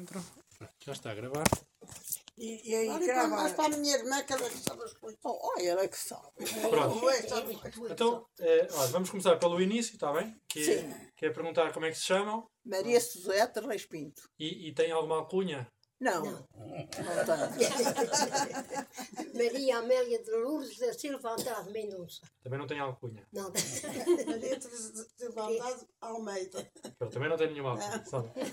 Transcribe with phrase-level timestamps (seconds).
[0.00, 0.24] Dentro.
[0.78, 1.44] Já está a gravar.
[2.38, 3.28] E, e aí Olha, grava.
[3.36, 5.20] mas para a minha irmã que ela que sabe as coisas.
[5.22, 6.30] Oh, olha, ela que sabe.
[6.70, 7.00] Pronto.
[7.00, 7.90] Coisas.
[7.90, 10.34] Então, eh, olha, vamos começar pelo início, está bem?
[10.48, 10.94] Que, Sim.
[11.18, 14.22] que é perguntar como é que se chamam Maria Suzete Reis Pinto.
[14.38, 15.66] e, e tem alguma alcunha.
[16.00, 16.48] Não, não.
[19.34, 22.22] Maria Amélia de Lourdes da Silva Andrade Mendonça.
[22.42, 23.26] Também não tem alcunha.
[23.32, 23.52] Não,
[24.26, 26.70] Maria de Vontade Almeida.
[26.98, 28.02] Pronto, também não tem nenhuma alcunha.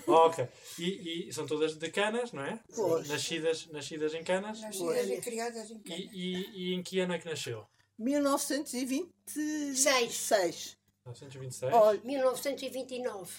[0.06, 0.46] Oh, ok.
[0.78, 2.60] E, e são todas de Canas, não é?
[2.74, 3.08] Pois.
[3.08, 4.60] Nascidas, nascidas em Canas.
[4.60, 6.00] Nascidas e criadas em E, Canas.
[6.12, 7.66] e, e em que ano é que nasceu?
[7.98, 10.14] 1926.
[10.14, 10.76] Seis.
[11.06, 11.72] 1926.
[11.72, 13.32] Olha, 1929.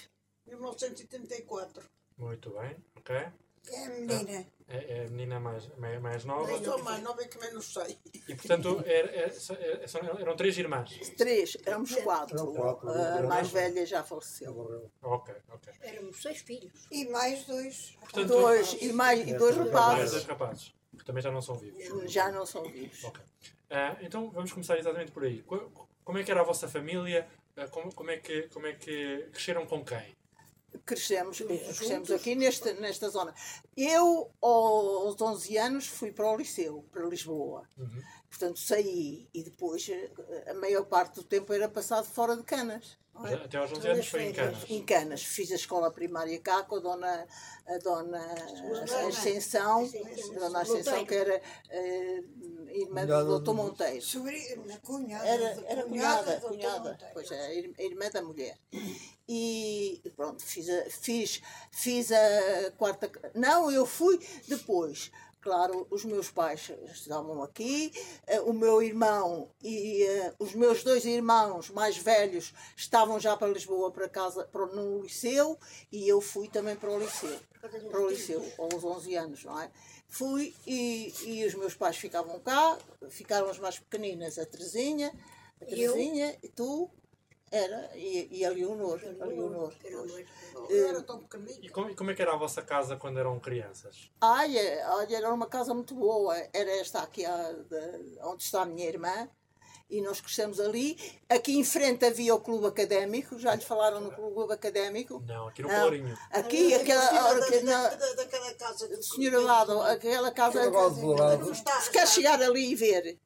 [0.47, 1.83] 1934.
[2.17, 3.15] Muito bem, ok.
[3.71, 4.45] É a menina.
[4.67, 6.51] É, é a menina mais, mais, mais nova.
[6.51, 7.97] Eu sou mais nova que menos sei.
[8.27, 10.89] E portanto era, era- eram três irmãs.
[11.17, 12.35] três, éramos quatro.
[12.37, 12.89] Eram quatro.
[12.89, 14.91] A mais velha já faleceu.
[15.01, 15.73] Ok, ok.
[15.81, 16.87] Éramos seis filhos.
[16.91, 17.95] E mais dois.
[17.99, 20.11] Portanto, Dois, e mais e dois mais rapazes.
[20.11, 22.11] dois rapazes, que também já não são vivos.
[22.11, 23.03] Já não são vivos.
[23.03, 23.21] Ok.
[23.71, 25.41] Ah, então vamos começar exatamente por aí.
[25.43, 25.71] Co-
[26.03, 27.27] Como é que era a vossa família?
[27.55, 30.15] Ah, Como, como, é, que, como é que cresceram com quem?
[30.85, 33.33] Crescemos, crescemos aqui nesta, nesta zona.
[33.75, 37.67] Eu, aos 11 anos, fui para o liceu, para Lisboa.
[37.77, 38.01] Uhum.
[38.29, 40.11] Portanto, saí e depois eh,
[40.47, 42.97] a maior parte do tempo era passado fora de Canas.
[43.25, 44.65] Até aos 11 anos foi em Canas.
[44.69, 45.23] Em Canas.
[45.23, 47.27] Fiz a escola primária cá com a dona,
[47.67, 48.35] a dona
[49.07, 49.79] Ascensão,
[50.35, 52.23] a dona Ascensão, que era eh,
[52.69, 54.01] irmã do do- doutor Monteiro.
[54.83, 55.27] Cunhada.
[55.27, 58.57] Era, era cunhada cunhada, pois é, a irmã da mulher.
[59.27, 63.11] E pronto, fiz a, fiz, fiz a quarta.
[63.35, 65.11] Não, eu fui depois.
[65.41, 67.93] Claro, os meus pais estavam aqui,
[68.27, 73.47] eh, o meu irmão e eh, os meus dois irmãos mais velhos estavam já para
[73.47, 75.57] Lisboa, para casa, para, no liceu,
[75.89, 77.39] e eu fui também para o liceu,
[77.89, 79.71] para o liceu, aos 11 anos, não é?
[80.09, 82.77] Fui e, e os meus pais ficavam cá,
[83.09, 85.13] ficaram as mais pequeninas, a Terezinha,
[85.61, 85.65] a?
[85.65, 86.89] Terezinha, e tu,
[87.51, 89.73] era, e, e a Leonor, a Leonor.
[90.69, 91.59] Era tão pequenina.
[91.61, 94.09] E como, e como é que era a vossa casa quando eram crianças?
[94.21, 96.35] Ai, é, olha, era uma casa muito boa.
[96.53, 99.29] Era esta aqui a, de- onde está a minha irmã.
[99.91, 100.95] E nós crescemos ali.
[101.27, 103.39] Aqui em frente havia o clube académico.
[103.39, 105.19] Já lhes falaram no clube académico?
[105.25, 105.79] Não, aqui no Não.
[105.79, 106.15] Colorinho.
[106.29, 107.39] Aqui, aquela, Da-
[107.95, 110.61] da- Daquela casa de senhora lado, aquela casa.
[111.51, 113.19] Está- Se quer chegar ali e ver.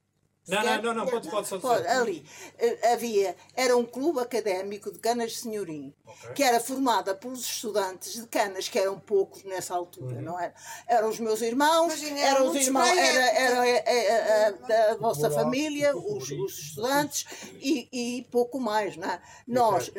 [0.47, 1.95] Não, não, não, não, pode, pode só Pode, dizer.
[1.95, 2.25] ali
[2.59, 6.33] eh, havia, era um clube académico de Canas de Senhorim, Ok.
[6.33, 10.21] que era formada pelos estudantes de Canas, que eram poucos nessa altura, Uhum.
[10.21, 10.53] não era?
[10.87, 15.29] Eram os meus irmãos, Imagina, eram os irmãos, era, era, eh, eh, eh, da vossa
[15.29, 17.25] Buraco, família, os, os estudantes
[17.61, 19.21] e, e pouco mais, não é?
[19.47, 19.91] Nós,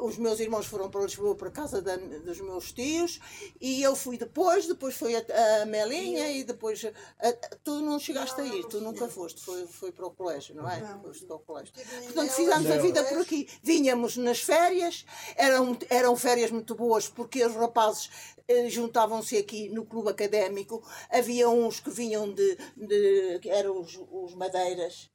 [0.00, 3.20] os meus irmãos foram para Lisboa para a casa da- dos meus tios
[3.60, 7.32] e eu fui depois, depois foi a, a Melinha e depois a- a-
[7.64, 10.80] tu não chegaste a ir, tu nunca foste, foi, foi para o colégio, não é?
[11.02, 11.72] Foste para o colégio.
[12.04, 12.82] Portanto, fizemos a Não.
[12.82, 13.48] vida por aqui.
[13.62, 15.04] Vinhamos nas férias,
[15.36, 18.10] eram, eram férias muito boas porque os rapazes
[18.48, 20.82] eh, juntavam-se aqui no clube académico.
[21.10, 22.56] Havia uns que vinham de.
[22.76, 25.10] de que eram os, os Madeiras.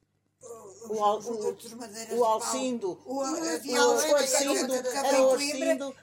[0.88, 2.24] O, o, o.
[2.24, 2.98] Alcindo.
[3.04, 5.94] O, havia O Alcindo, Alcindo, era o Alcindo,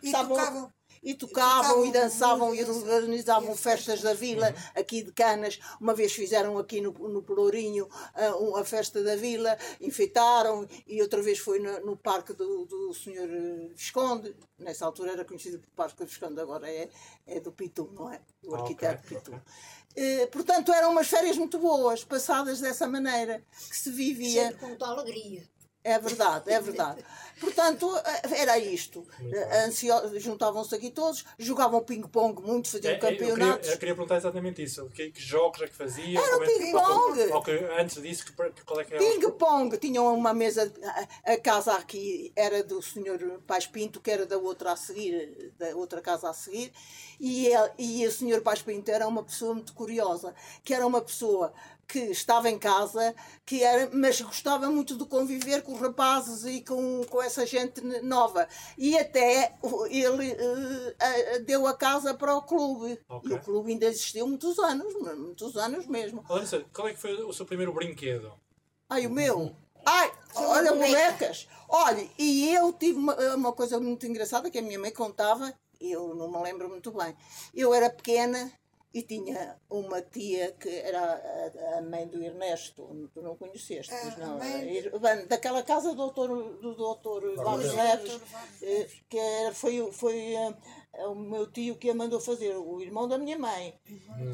[1.03, 1.13] e tocavam.
[1.13, 5.59] E tocavam e dançavam e organizavam festas da vila aqui de Canas.
[5.79, 11.01] Uma vez fizeram aqui no, no Pelourinho ah, um- a festa da vila, enfeitaram e
[11.01, 13.27] outra vez foi no, no parque do, do senhor
[13.75, 14.35] Visconde.
[14.57, 16.89] Nessa altura era conhecido por Parque do Visconde, agora é,
[17.27, 18.21] é do Pitu, não é?
[18.45, 19.31] O Ah, arquiteto ok, Pitu.
[19.31, 19.41] ok.
[19.95, 24.43] Eh, portanto, eram umas férias muito boas, passadas dessa maneira, que se vivia.
[24.45, 25.43] Sempre com muita alegria.
[25.83, 27.03] É verdade, é verdade.
[27.39, 29.05] Portanto, eh, era isto.
[29.19, 33.69] Eh, ansio- Juntavam-se aqui todos, jogavam ping-pong muito, faziam É, é, eu, queria, campeonatos.
[33.69, 34.85] eu queria perguntar exatamente isso.
[34.93, 36.23] Que, que jogos é que faziam?
[36.23, 37.21] Era como é ping-pong.
[37.79, 39.03] antes disso, que, que- qual é que era?
[39.03, 40.71] Ping-pong, tinham uma mesa.
[41.25, 45.53] A, a casa aqui era do senhor Paz Pinto, que era da outra a seguir,
[45.57, 46.71] da outra casa a seguir,
[47.19, 50.33] e, ele, e o senhor Paz Pinto era uma pessoa muito curiosa,
[50.63, 51.53] que era uma pessoa
[51.87, 53.13] que estava em casa,
[53.45, 57.81] que era, mas gostava muito de conviver com os rapazes e com, com essa gente
[58.01, 58.47] nova.
[58.77, 59.53] E até
[59.89, 60.35] ele
[60.99, 62.99] a- deu a casa para o clube.
[63.09, 63.31] Ok.
[63.31, 66.23] E o clube ainda existiu muitos anos, muitos anos mesmo.
[66.29, 68.33] Larissa, qual é que foi o seu primeiro brinquedo?
[68.89, 69.55] Ai, o meu?
[69.85, 71.47] Ai, olha, bonecas.
[71.67, 76.15] Olha, e eu tive uma, uma coisa muito engraçada que a minha mãe contava, eu
[76.15, 77.15] não me lembro muito bem.
[77.53, 78.51] Eu era pequena
[78.93, 84.13] e tinha uma tia que era a, a mãe do Ernesto, tu não conheceste, pois
[84.13, 84.37] A não?
[84.37, 86.27] mãe- daquela casa do doutor,
[86.59, 88.11] do doutor Vamos Neves.
[88.11, 88.21] Neves,
[88.61, 90.53] eh, que era, foi, foi, eh,
[90.95, 93.73] o meu tio que a mandou fazer, o irmão da minha mãe.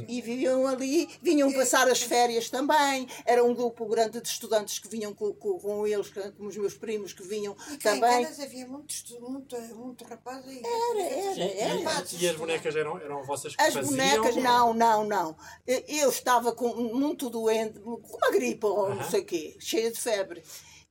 [0.07, 3.07] E viviam ali, vinham passar as férias também.
[3.25, 6.73] Era um grupo grande de estudantes que vinham com, com, com eles, com os meus
[6.73, 8.23] primos que vinham E em também.
[8.23, 10.61] Canas havia muitos, muito, muito rapaz aí.
[10.63, 11.75] Era, era, E, era.
[12.13, 13.91] e- e as bonecas eram, eram vossas que As faziam?
[13.91, 15.35] bonecas, não, não, não.
[15.65, 19.09] Eu estava com, muito doente, com uma gripe ou não Aham.
[19.09, 20.43] sei o quê, cheia de febre.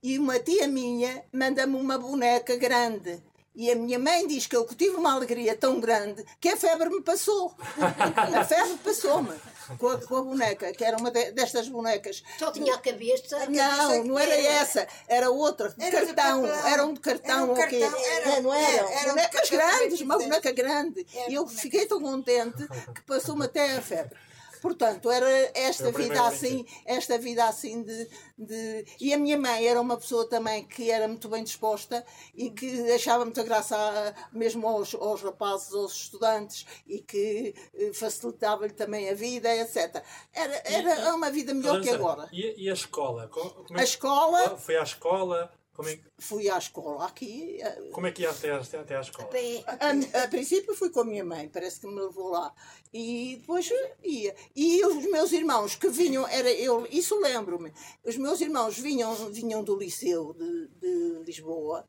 [0.02, 3.20] E uma tia minha manda-me uma boneca grande.
[3.60, 6.88] E a minha mãe diz que eu tive uma alegria tão grande que a febre
[6.90, 7.52] me passou.
[8.38, 9.34] A febre passou-me
[9.76, 12.22] com a, com a boneca, que era uma de- destas bonecas.
[12.38, 13.36] Só tinha a cabeça.
[13.50, 17.48] Não, não era essa, era outra, de Era cartão, era um de cartão, Era um
[17.50, 17.80] ou quê?
[17.80, 18.70] cartão, era- não era?
[18.76, 21.04] era- era um bonecas cartão grandes, uma boneca grande.
[21.12, 22.64] Era E eu fiquei tão contente
[22.94, 24.16] que passou-me até a febre.
[24.60, 28.84] Portanto, era esta o vida assim, esta vida assim de, de.
[29.00, 32.90] E a minha mãe era uma pessoa também que era muito bem disposta e que
[32.92, 39.08] achava muita graça a- mesmo aos, aos rapazes, aos estudantes e que eh, facilitava-lhe também
[39.08, 40.02] a vida, etc.
[40.32, 42.28] Era, era uma vida melhor que agora.
[42.32, 43.28] E, e a escola?
[43.28, 45.52] Co- Como é A escola, Foi à escola?
[45.78, 47.58] Como é, que- fui à escola aqui.
[47.62, 49.28] eh, como é que ia até, até, até à escola?
[49.28, 49.62] Pé.
[49.64, 52.52] A, a princípio fui com a minha mãe, parece que me levou lá.
[52.92, 53.70] E depois
[54.02, 54.34] ia.
[54.56, 57.72] E os meus irmãos que vinham, era eu, isso lembro-me,
[58.04, 61.86] os meus irmãos vinham, vinham do liceu de, de Lisboa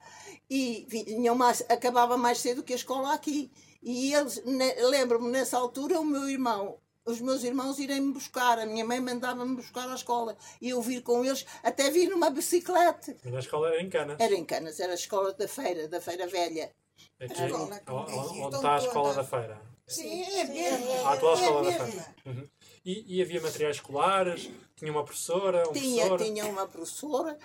[0.48, 3.52] e vinham mais, acabava mais cedo que a escola aqui.
[3.82, 6.78] E eles, lembro-me nessa altura, o meu irmão,
[7.10, 10.82] os meus irmãos irem me buscar, a minha mãe mandava-me buscar à escola e eu
[10.82, 13.16] vir com eles, até vir numa bicicleta.
[13.24, 14.18] A minha escola era em Canas.
[14.20, 16.72] Era em Canas, era a escola da feira, da feira velha.
[17.20, 19.62] Aqui, escola, como onde- está a escola da feira.
[19.88, 20.92] Sim, é mesmo.
[21.08, 22.16] A atual é escola da feira.
[22.26, 22.50] Uhum.
[22.86, 24.50] E, e havia materiais escolares?
[24.76, 25.68] Tinha uma professora?
[25.68, 26.26] Um tinha, professor?
[26.34, 27.38] tinha uma professora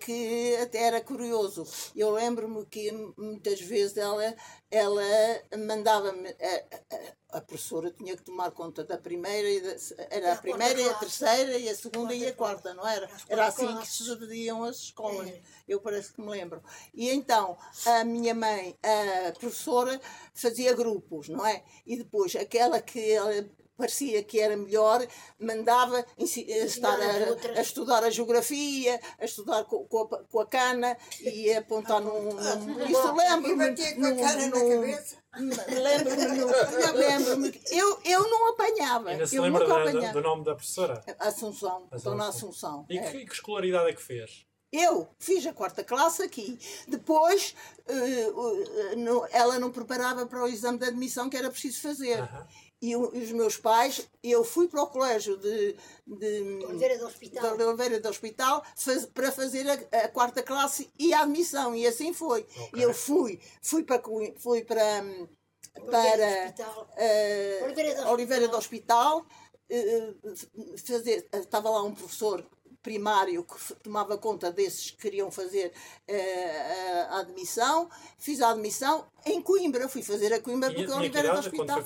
[0.00, 1.64] que até era curioso.
[1.94, 4.34] Eu lembro-me que muitas vezes ela,
[4.70, 5.02] ela
[5.66, 6.28] mandava-me.
[6.28, 9.76] A, a, professora tinha que tomar conta da primeira, e da,
[10.10, 13.08] era a primeira e a terceira, e a segunda e a quarta, não era?
[13.28, 15.28] Era assim que se dividiam as escolas.
[15.28, 15.40] É.
[15.68, 16.62] Eu parece que me lembro.
[16.92, 17.56] E então
[17.86, 20.00] a minha mãe, a professora,
[20.32, 21.62] fazia grupos, não é?
[21.86, 23.32] E depois aquela que ela
[23.76, 25.06] parecia que era melhor,
[25.38, 30.46] mandava eh, estar a, a estudar a geografia, a estudar co- com, a, com a
[30.46, 32.32] cana e a apontar num.
[32.34, 33.68] num- isso lembro-me.
[33.70, 35.16] batia com a num- cara na num- cabeça.
[35.68, 36.26] Lembro-me.
[36.38, 39.10] num- que Eu, eu não apanhava.
[39.10, 40.12] Ainda se eu lembra nunca apanhava.
[40.12, 41.02] do nome da professora?
[41.18, 42.12] Assunção, Assunção.
[42.12, 42.86] Dona Assunção.
[42.88, 43.10] E é.
[43.10, 44.44] que, que escolaridade é que fez?
[44.72, 46.58] Eu fiz a quarta classe aqui.
[46.88, 47.54] Depois,
[47.86, 52.18] eh, eh, não- ela não preparava para o exame de admissão que era preciso fazer.
[52.86, 55.74] E o- os meus pais, eu fui para o colégio de,
[56.06, 57.56] de, Oliveira do Hospital.
[57.56, 61.74] da Oliveira do Hospital faz- para fazer a, a quarta classe e a admissão.
[61.74, 62.42] E assim foi.
[62.42, 62.70] Ok.
[62.74, 64.02] E eu fui, fui para,
[64.38, 65.26] fui para, hum,
[65.76, 66.88] Oliveira do para Hospital.
[66.98, 69.26] eh, Oliveira do Oliveira do Hospital.
[69.70, 70.12] eh,
[70.86, 72.44] fazer, estava lá um professor
[72.82, 75.72] primário que tomava conta desses que queriam fazer
[76.06, 77.88] eh, a admissão.
[78.18, 79.88] Fiz a admissão em Coimbra.
[79.88, 81.82] Fui fazer a Coimbra Tinha, porque Oliveira do Hospital.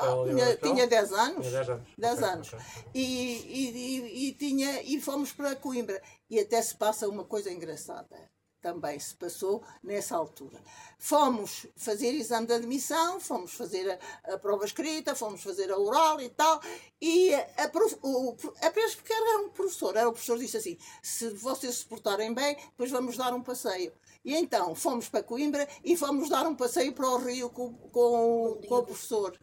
[0.00, 0.72] Ah, a tinha, Hospital?
[0.72, 1.46] tinha 10 anos.
[1.46, 1.88] Tinha 10 anos.
[1.98, 2.52] 10 Ok, anos.
[2.54, 2.60] ok.
[2.94, 6.00] E, e, e, e tinha, e fomos para Coimbra.
[6.28, 8.30] E até se passa uma coisa engraçada.
[8.62, 10.62] Também se passou nessa altura.
[10.98, 16.20] Fomos fazer exame de admissão, fomos fazer a, a prova escrita, fomos fazer a oral
[16.20, 16.60] e tal.
[17.00, 21.30] E a, prof- o, apenas porque era um professor, era o professor disse assim: se
[21.30, 23.92] vocês se portarem bem, depois vamos dar um passeio.
[24.22, 28.60] E então fomos para Coimbra e fomos dar um passeio para o Rio com, com,
[28.68, 29.38] com o professor.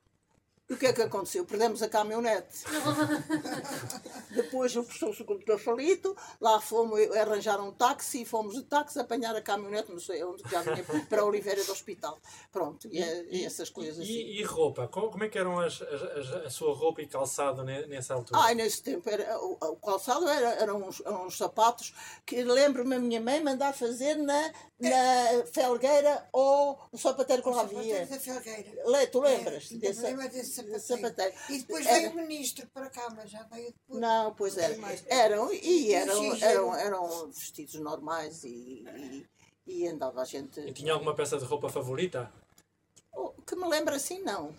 [0.69, 1.45] E o que é que aconteceu?
[1.45, 2.65] Perdemos a caminhonete.
[4.31, 8.99] Depois o professor segundo ficou falido, lá fomos arranjar um táxi e fomos de táxi
[8.99, 12.19] apanhar a caminhonete, não sei onde, já vinha para Oliveira do Hospital.
[12.51, 14.11] Pronto, e, é- e essas coisas assim.
[14.11, 14.87] E, e roupa?
[14.87, 18.39] Co- Como é que eram as, as- a sua roupa e calçado ne- nessa altura?
[18.41, 21.93] Ai, nesse tempo era, o, o calçado era, eram uns, eram uns sapatos
[22.25, 27.61] que lembro-me a minha mãe mandar fazer na, na Felgueira ou no sapateiro que lá
[27.61, 28.05] havia.
[28.05, 28.83] Sapateiro da Felgueira.
[28.85, 29.69] Le, tu lembras?
[29.71, 30.79] É, desse sapateiro.
[30.79, 31.35] sapateiro?
[31.49, 33.99] E depois Era- veio o ministro para cá, mas já veio depois.
[34.01, 34.75] Não, pois era.
[35.07, 39.25] Eram, e eram, eram, eram vestidos normais e, e,
[39.65, 40.59] e andava a gente.
[40.61, 42.31] E tinha alguma peça de roupa favorita?
[43.13, 44.55] Oh, Que me lembra assim, não.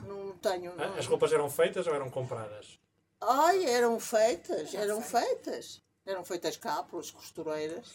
[0.00, 0.72] Não tenho.
[0.78, 0.94] Ah, Não.
[0.96, 2.78] As roupas eram feitas ou eram compradas?
[3.20, 5.80] Ai, eram feitas, eram feitas.
[6.04, 7.86] Eram feitas cá pelas costureiras.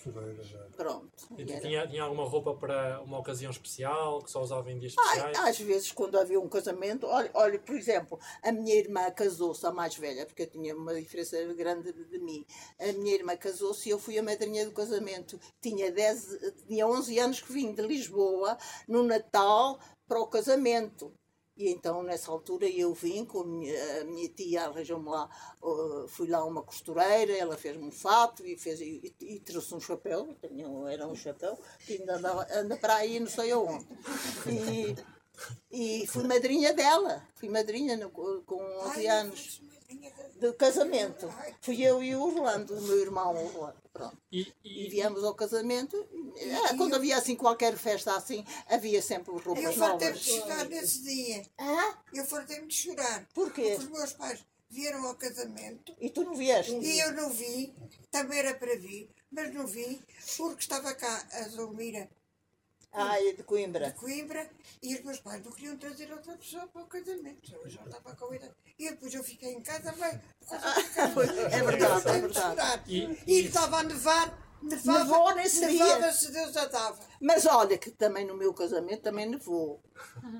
[0.78, 1.12] Pronto.
[1.38, 4.80] E E era- tinha, tinha alguma roupa para uma ocasião especial que só usava em
[4.80, 5.38] dias Ai, especiais?
[5.50, 9.72] às vezes, quando havia um casamento, olha, olha, por exemplo, a minha irmã casou-se, a
[9.72, 12.46] mais velha, porque eu tinha uma diferença grande de, de mim.
[12.80, 15.38] A minha irmã casou-se e eu fui a madrinha do casamento.
[15.62, 21.14] Tinha, 10, tinha 11 anos que vim de Lisboa, no Natal, para o casamento.
[21.58, 25.28] E então, nessa altura, eu vim com a minha, a minha tia, arranjou-me lá,
[25.62, 29.80] uh, fui lá uma costureira, ela fez-me um fato e, fez, e, e trouxe um
[29.80, 33.88] chapéu, um- era um chapéu, que ainda anda, anda para aí, não sei aonde.
[35.72, 39.62] E, e fui madrinha dela, fui madrinha no- com 11 anos
[40.39, 41.27] de casamento.
[41.62, 43.77] Fui eu e o Orlando, o meu irmão Orlando.
[43.94, 44.17] Pronto.
[44.32, 45.98] E, E e, viemos ao casamento.
[46.65, 50.20] Ah, quando havia assim qualquer festa assim, havia sempre Eu roupas fartei-me novas.
[50.25, 51.46] de chorar nesse dia.
[51.58, 53.27] Ah, Eu fartei-me de chorar.
[53.34, 53.72] porquê?
[53.75, 56.74] Porque os meus pais vieram ao casamento E tu não vieste?
[56.75, 57.74] e eu não vi.
[58.12, 60.00] Também era para vir, mas não vi.
[60.38, 62.08] Porque estava cá a Zulmira
[63.00, 63.88] Ai, de Coimbra.
[63.92, 64.50] de Coimbra
[64.82, 67.54] e os meus pais não queriam trazer outra pessoa para o casamento.
[67.63, 68.54] Eu já estava com a idade.
[68.80, 70.22] E depois eu fiquei em casa bem.
[71.51, 72.96] É verdade, é verdade.
[72.96, 74.48] E- E estava a nevar.
[74.62, 75.86] Nevava, Nevou nesse dia.
[75.86, 77.00] nevava se Deus a dava.
[77.22, 79.82] Mas olha que também no meu casamento também nevou.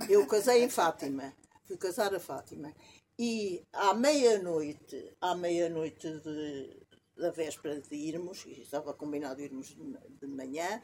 [0.10, 1.34] Eu casei em Fátima.
[1.66, 2.74] Fui casar a Fátima.
[3.20, 9.76] E à meia-noite, à meia-noite de- da véspera de irmos, e estava combinado irmos
[10.20, 10.82] de manhã,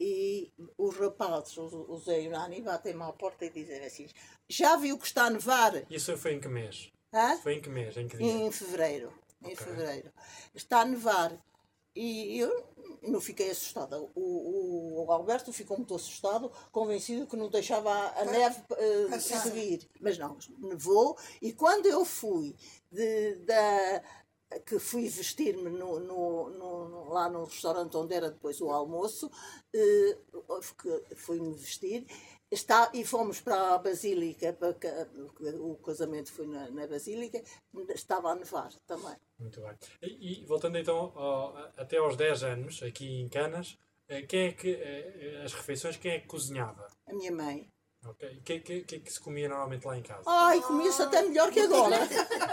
[0.00, 4.08] e os rapazes, o, o Zé e o Nani, batem-me à porta e dizem assim:
[4.48, 5.74] Já viu que está a nevar?
[5.90, 6.90] isso foi em que mês?
[7.12, 7.36] Hã?
[7.38, 7.96] Foi em que mês?
[7.96, 8.26] Em que dia?
[8.32, 9.12] Em fevereiro.
[9.42, 9.56] Em Ok.
[9.56, 10.10] fevereiro.
[10.54, 11.36] Está a nevar.
[11.94, 12.66] E eu
[13.02, 14.00] não fiquei assustada.
[14.14, 18.60] O, o Alberto ficou muito assustado, convencido que não deixava a, a neve
[19.10, 19.40] Passar.
[19.42, 19.88] seguir.
[20.00, 21.18] Mas não, nevou.
[21.42, 22.54] E quando eu fui
[22.92, 24.02] de- da
[24.58, 29.30] que fui vestir-me no, no- no- lá no restaurante onde era depois o almoço,
[29.74, 30.18] eh,
[30.78, 32.04] que fui-me vestir,
[32.50, 34.76] está, e fomos para a Basílica, para,
[35.60, 37.42] o casamento foi na, na Basílica,
[37.94, 39.14] estava a nevar também.
[39.38, 39.76] Muito bem.
[40.02, 43.78] E, e voltando então ao- até aos 10 anos, aqui em Canas,
[44.08, 46.88] eh, quem é que, eh, as refeições, quem é que cozinhava?
[47.06, 47.68] A minha mãe.
[48.06, 48.28] Ok?
[48.38, 50.22] O que, que, que é que se comia normalmente lá em casa?
[50.26, 51.98] Ai, comia-se até melhor que agora.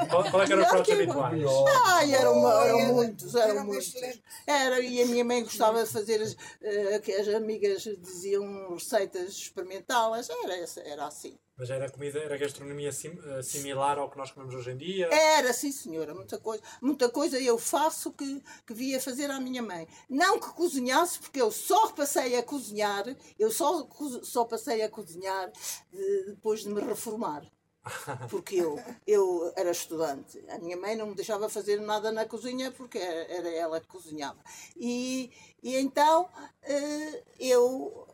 [0.10, 1.44] Qual, qual é que melhor pratos que habituais?
[1.86, 3.88] Ai, eram, eram Era- muitos, eram era muitos.
[3.88, 4.24] excelente.
[4.46, 9.30] Era, e a minha mãe gostava de fazer, as, eh, que as amigas diziam receitas,
[9.30, 10.30] experimentá-las.
[10.30, 11.40] Era, essa- era assim.
[11.58, 15.08] Mas era comida, era gastronomia sim- eh, similar ao que nós comemos hoje em dia?
[15.12, 16.62] Era, sim, senhora, muita coisa.
[16.80, 19.88] Muita coisa eu faço que, que via fazer à minha mãe.
[20.08, 23.06] Não que cozinhasse, porque eu só passei a cozinhar,
[23.40, 23.88] eu só,
[24.22, 25.52] só passei a cozinhar
[25.92, 27.44] de- depois de me reformar.
[28.30, 30.44] Porque eu, eu era estudante.
[30.50, 33.88] A minha mãe não me deixava fazer nada na cozinha porque era, era ela que
[33.88, 34.40] cozinhava.
[34.76, 35.32] E,
[35.64, 36.28] e então
[36.64, 38.06] eh, eu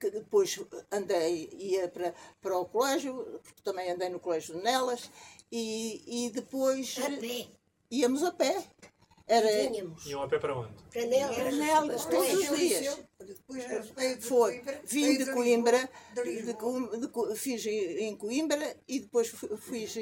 [0.00, 0.58] que depois
[0.92, 5.10] andei, ia para, para o colégio, porque também andei no colégio de Nelas,
[5.50, 7.46] e, e depois A pé.
[7.90, 8.64] íamos a pé.
[9.28, 10.06] Era Vinhamos.
[10.06, 10.72] Iam a pé para onde?
[10.92, 11.36] Para nelas.
[11.36, 13.00] Para nelas, todos os dias.
[14.20, 16.52] Foi, vim de Coimbra, de de
[17.00, 19.96] de Co- fiz em Coimbra e depois fiz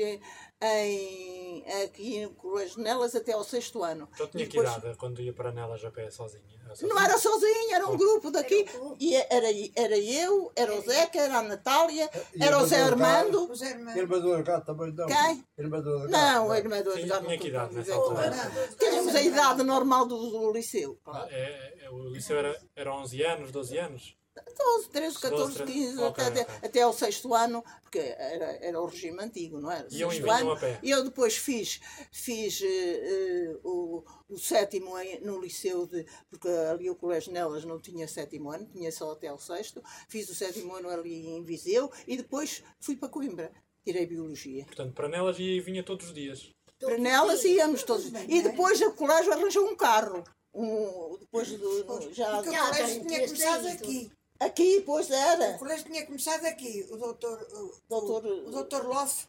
[0.67, 4.09] em, em- aqui Colégio de Nelas até ao sexto ano.
[4.15, 6.43] Então tinha E que depois- idade quando ia para Nelas a pé sozinha?
[6.83, 8.65] Não era sozinha, era um grupo daqui.
[8.69, 8.97] Era um grupo.
[9.01, 13.07] E era, era eu, era o Zeca, era a Natália, E era o Zé Manuel
[13.07, 13.53] Armando.
[13.53, 13.97] Os irmãos.
[13.97, 15.07] Irmã do Arcado também não.
[15.07, 15.45] Quem?
[15.59, 16.11] Irmã do Arcado.
[16.11, 18.33] Não, a irmã do não tinha que idade nessa altura?
[18.79, 20.99] Tínhamos a idade normal do, do liceu.
[21.07, 24.17] Ah, é- é- o liceu era, era 11 anos, 12 anos?
[24.57, 26.55] 12, 13, 14, 12, 15, ok, até, ok.
[26.63, 29.87] até ao sexto ano, porque era, era o regime antigo, não era?
[29.91, 30.79] Iam e Sexto vinham ano.
[30.83, 36.49] E eu depois fiz, fiz eh, eh, o, o sétimo em- no liceu, de, porque
[36.49, 39.83] ali o colégio nelas não tinha sétimo ano, tinha só até ao sexto.
[40.09, 43.53] Fiz o sétimo ano ali em Viseu e depois fui para Coimbra.
[43.85, 44.65] Tirei Biologia.
[44.65, 46.51] Portanto, para Nelas ia e vinha todos os dias.
[46.81, 48.07] Para nelas íamos todos.
[48.29, 50.25] E depois o colégio arranjou um carro.
[50.53, 54.13] Um, depois do, já Porque o Já, colégio já tinha começado aqui.
[54.45, 55.59] Aqui, pois O era.
[55.59, 56.87] colégio tinha começado aqui.
[56.91, 59.27] O doutor, o, Doutor- o, o doutor Loff.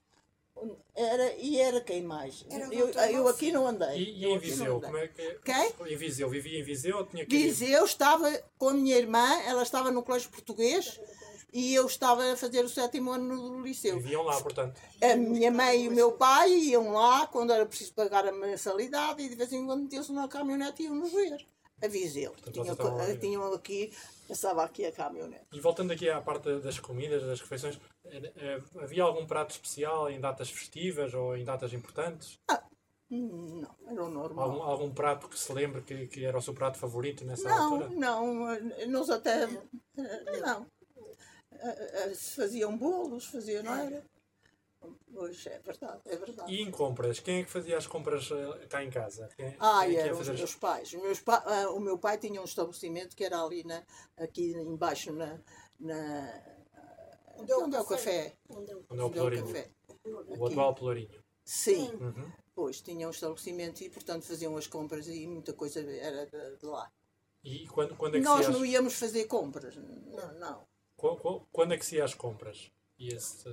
[0.95, 2.45] Era, e era quem mais?
[2.49, 3.97] Era o Eu, eu aqui não andei.
[3.97, 5.39] E, e em Viseu, como é que.
[5.43, 5.71] Quem?
[5.93, 7.43] Em Viseu, vivia em Viseu ou tinha que ir?
[7.49, 10.97] Viseu estava com a minha irmã, ela estava no colégio português
[11.51, 13.97] e eu estava a fazer o sétimo ano no liceu.
[13.99, 14.79] Viviam lá, portanto.
[15.01, 19.21] A minha mãe e o meu pai iam lá quando era preciso pagar a mensalidade
[19.23, 21.45] e de vez em quando metiam-se na caminhonete e iam nos ver.
[21.83, 22.33] A Viseu.
[22.41, 23.91] vocês Tinham, tinham aqui,
[24.27, 25.45] passava aqui a caminhonete.
[25.51, 30.19] E voltando aqui à parte das comidas, das refeições, eh, havia algum prato especial em
[30.19, 32.39] datas festivas ou em datas importantes?
[33.11, 34.49] Hum, Não, era o normal.
[34.49, 37.73] Algum, algum prato que se lembre que, que era o seu prato favorito nessa Não,
[37.73, 37.89] altura?
[37.89, 39.43] não, eh, nós até.
[39.43, 40.65] eh, Não.
[41.51, 44.03] Eh, Se faziam bolos, faziam, não era?
[45.15, 46.51] Pois é verdade, é verdade.
[46.53, 47.19] E em compras?
[47.19, 49.29] Quem é que fazia as compras eh, cá em casa?
[49.35, 50.93] Quem, Ah, quem é eram os as- meus pais.
[50.93, 53.81] Os meus pa- ah, o meu pai tinha um estabelecimento que era ali na,
[54.17, 55.39] aqui embaixo na,
[55.79, 56.43] na,
[57.37, 58.23] Onde é o Onde é o café?
[58.29, 58.37] café?
[58.49, 59.45] Onde é o Onde é o Pelourinho?
[59.45, 59.69] café?
[60.05, 61.23] O atual Pelourinho.
[61.43, 61.93] Sim.
[61.95, 62.31] Uhum.
[62.53, 66.65] Pois, tinham um estabelecimento e, portanto, faziam as compras e muita coisa era de de
[66.65, 66.89] lá.
[67.43, 69.75] E quando, quando é que Nós se ia não às, íamos fazer compras.
[69.75, 70.67] Não, não.
[70.95, 72.71] qu- qu- quando é que se ia às compras?
[72.97, 73.43] E esse.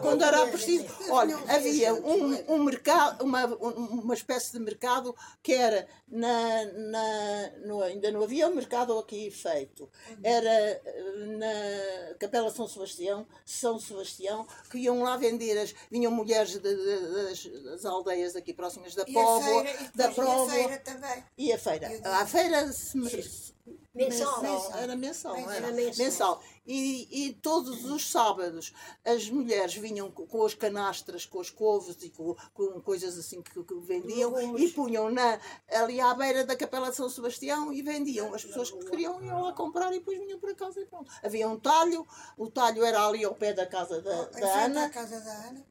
[0.00, 0.86] Quando era preciso.
[1.10, 5.12] Olha, Não, havia um, um mercado, uma, um- uma espécie de mercado
[5.42, 6.64] que era na.
[6.66, 9.90] na no, ainda não havia um mercado aqui feito.
[10.22, 15.74] Era eh, na Capela São Sebastião, São Sebastião, que iam lá vender as.
[15.90, 20.28] vinham mulheres de- de- das, das aldeias aqui próximas da E Póvoa, e da depois
[20.28, 21.24] ia a feira também.
[21.36, 22.00] e a feira.
[22.04, 23.50] A feira se me-
[23.92, 24.40] Mensal.
[24.76, 25.52] Era mensal, Mensal.
[25.52, 26.42] era Era mensal.
[26.66, 28.72] E, e todos os sábados
[29.04, 33.40] as mulheres vinham co- com as canastras, com as couves e com, com coisas assim
[33.42, 35.40] que, que vendiam e punham na,
[35.70, 38.32] ali à beira da Capela de São Sebastião e vendiam.
[38.34, 41.10] As pessoas que queriam iam lá comprar e depois vinham para casa e pronto.
[41.22, 44.90] Havia um talho, o talho era ali ao pé da casa da, Em da Ana.
[44.90, 45.66] casa da Ana.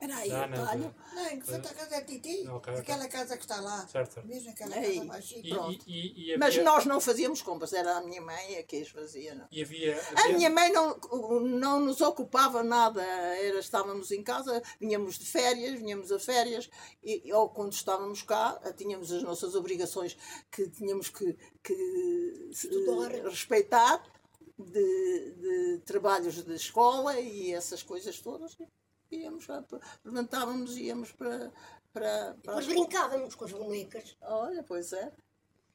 [0.00, 0.94] Era aí o Ana, talho.
[1.14, 2.48] Não, em frente à casa da Titi.
[2.48, 2.74] Ok, ok.
[2.80, 3.86] Aquela casa que está lá.
[3.86, 4.26] Certo, certo.
[4.26, 4.94] Mesmo aquela Aí.
[4.96, 5.40] casa baixinha.
[5.44, 5.84] E, Pronto.
[5.86, 8.80] e, e, e Mas havia, nós não fazíamos compras, era a minha mãe a que
[8.80, 9.34] as fazia.
[9.34, 9.46] Não.
[9.52, 10.96] e havia, A havia- minha mãe não,
[11.42, 16.70] não nos ocupava nada, era, estávamos em casa, vinhamos de férias, vinhamos a férias,
[17.04, 20.16] e, ou quando estávamos cá, tínhamos as nossas obrigações
[20.50, 23.14] que tínhamos que, que Estudar.
[23.14, 24.02] eh, respeitar,
[24.58, 28.56] de, de trabalhos de escola e essas coisas todas.
[29.10, 29.64] Íamos, lá,
[30.04, 31.52] levantávamos e íamos para,
[31.92, 32.86] para, para a Depois escola.
[32.86, 34.16] brincávamos com as bonecas.
[34.22, 35.12] Olha, pois é.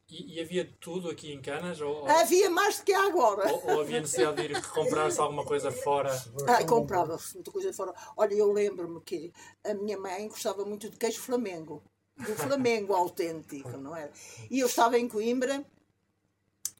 [0.09, 1.81] e, e havia tudo aqui em Canas?
[1.81, 3.51] Ou, ou, Havia mais do que há agora.
[3.51, 6.11] ou- ou havia necessidade de ir comprar-se alguma coisa fora?
[6.47, 7.93] Ah, comprava-se muita coisa fora.
[8.15, 9.33] Olha, eu lembro-me que
[9.65, 11.83] a minha mãe gostava muito de queijo flamengo.
[12.17, 14.13] Do flamengo autêntico, não era?
[14.49, 15.65] E eu estava em Coimbra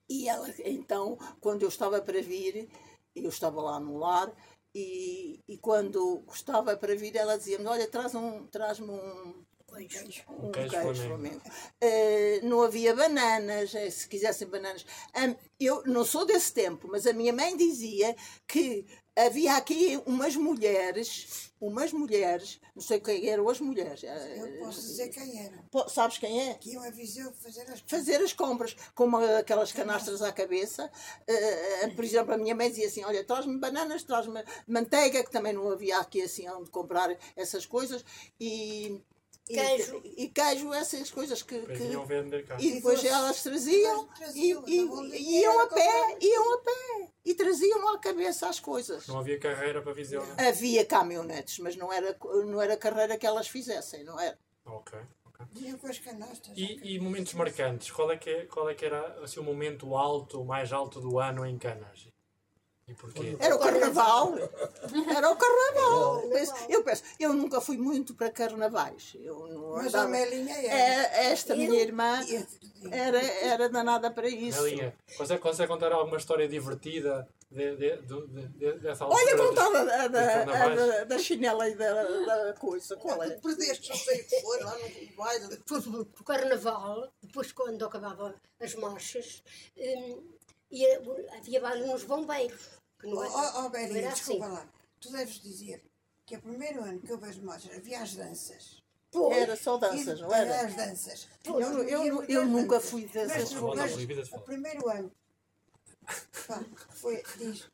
[0.07, 2.69] e ela, então, quando eu estava para vir,
[3.13, 4.31] eu estava lá no lar
[4.75, 10.23] e, e quando estava para vir, ela dizia-me: Olha, traz um, traz-me um, Queijo.
[10.29, 11.41] um queijo queijo, flamengo.
[11.81, 14.85] Eh, não havia bananas, eh, se quisessem bananas.
[15.13, 18.15] Am- eu não sou desse tempo, mas a minha mãe dizia
[18.47, 18.85] que
[19.15, 24.03] havia aqui umas mulheres, umas mulheres, não sei quem eram as mulheres.
[24.03, 25.63] eh, Eu posso dizer quem era.
[25.71, 26.53] po- sabes quem é?
[26.55, 30.91] Que iam a Viseu fazer as fazer as compras com uma- aquelas canastras à cabeça.
[31.27, 35.53] Eh, por exemplo, a minha mãe dizia assim: Olha, traz-me bananas, traz-me manteiga, que também
[35.53, 38.03] não havia aqui assim onde comprar essas coisas,
[38.39, 38.99] e-
[39.45, 40.01] Queijo.
[40.03, 41.59] e, queijo, essas coisas que.
[41.59, 42.57] Que- vinham vender cá.
[42.59, 47.09] e depois elas traziam e, traziam, e- davam e iam a pé, iam a pé
[47.23, 49.05] e traziam à cabeça as coisas.
[49.07, 50.47] Não havia carreira para Viseu, não?
[50.47, 54.37] Havia caminhonetes, mas não era, não era carreira que elas fizessem, não era?
[54.65, 54.99] Ok.
[56.55, 57.91] E, e momentos marcantes?
[57.91, 60.99] Qual é que, é, qual é que era assim, o momento alto, o mais alto
[60.99, 62.07] do ano em Canas?
[62.87, 63.35] E porquê?
[63.39, 64.35] Era o carnaval.
[64.37, 66.23] Era o carnaval.
[66.69, 69.15] Eu penso, eu nunca fui muito para carnavais.
[69.19, 71.17] Eu não Mas andava- a Melinha era.
[71.17, 72.19] É, esta Eu- minha irmã
[72.91, 74.61] era, era danada para isso.
[74.61, 79.19] Melinha, consegue, consegue contar alguma história divertida de, de, de, de- de- dessa altura?
[79.23, 82.95] Olha, contava da, da, chinela e da, da coisa.
[82.97, 83.31] Qual é?
[83.31, 85.59] Perdeste, não sei o que foi, lá no baile.
[86.19, 89.41] O carnaval, depois quando acabava as marchas,
[90.75, 91.01] ia-
[91.37, 92.69] havia baile nos bombeiros.
[92.99, 94.53] Que não Ó, é- ó, ó, não Belinha, era desculpa assim.
[94.55, 94.69] lá.
[94.99, 95.83] Tu deves dizer
[96.25, 98.83] que o primeiro ano que houve as marchas havia as danças.
[99.11, 100.61] Pois, Era só danças, não era?
[100.65, 101.27] As danças.
[101.45, 102.89] Eu, não eu, íamos eu às nunca danças.
[102.89, 103.09] fui
[103.75, 105.11] Mas, proibida de o primeiro ano
[106.47, 107.69] pá, foi, diz,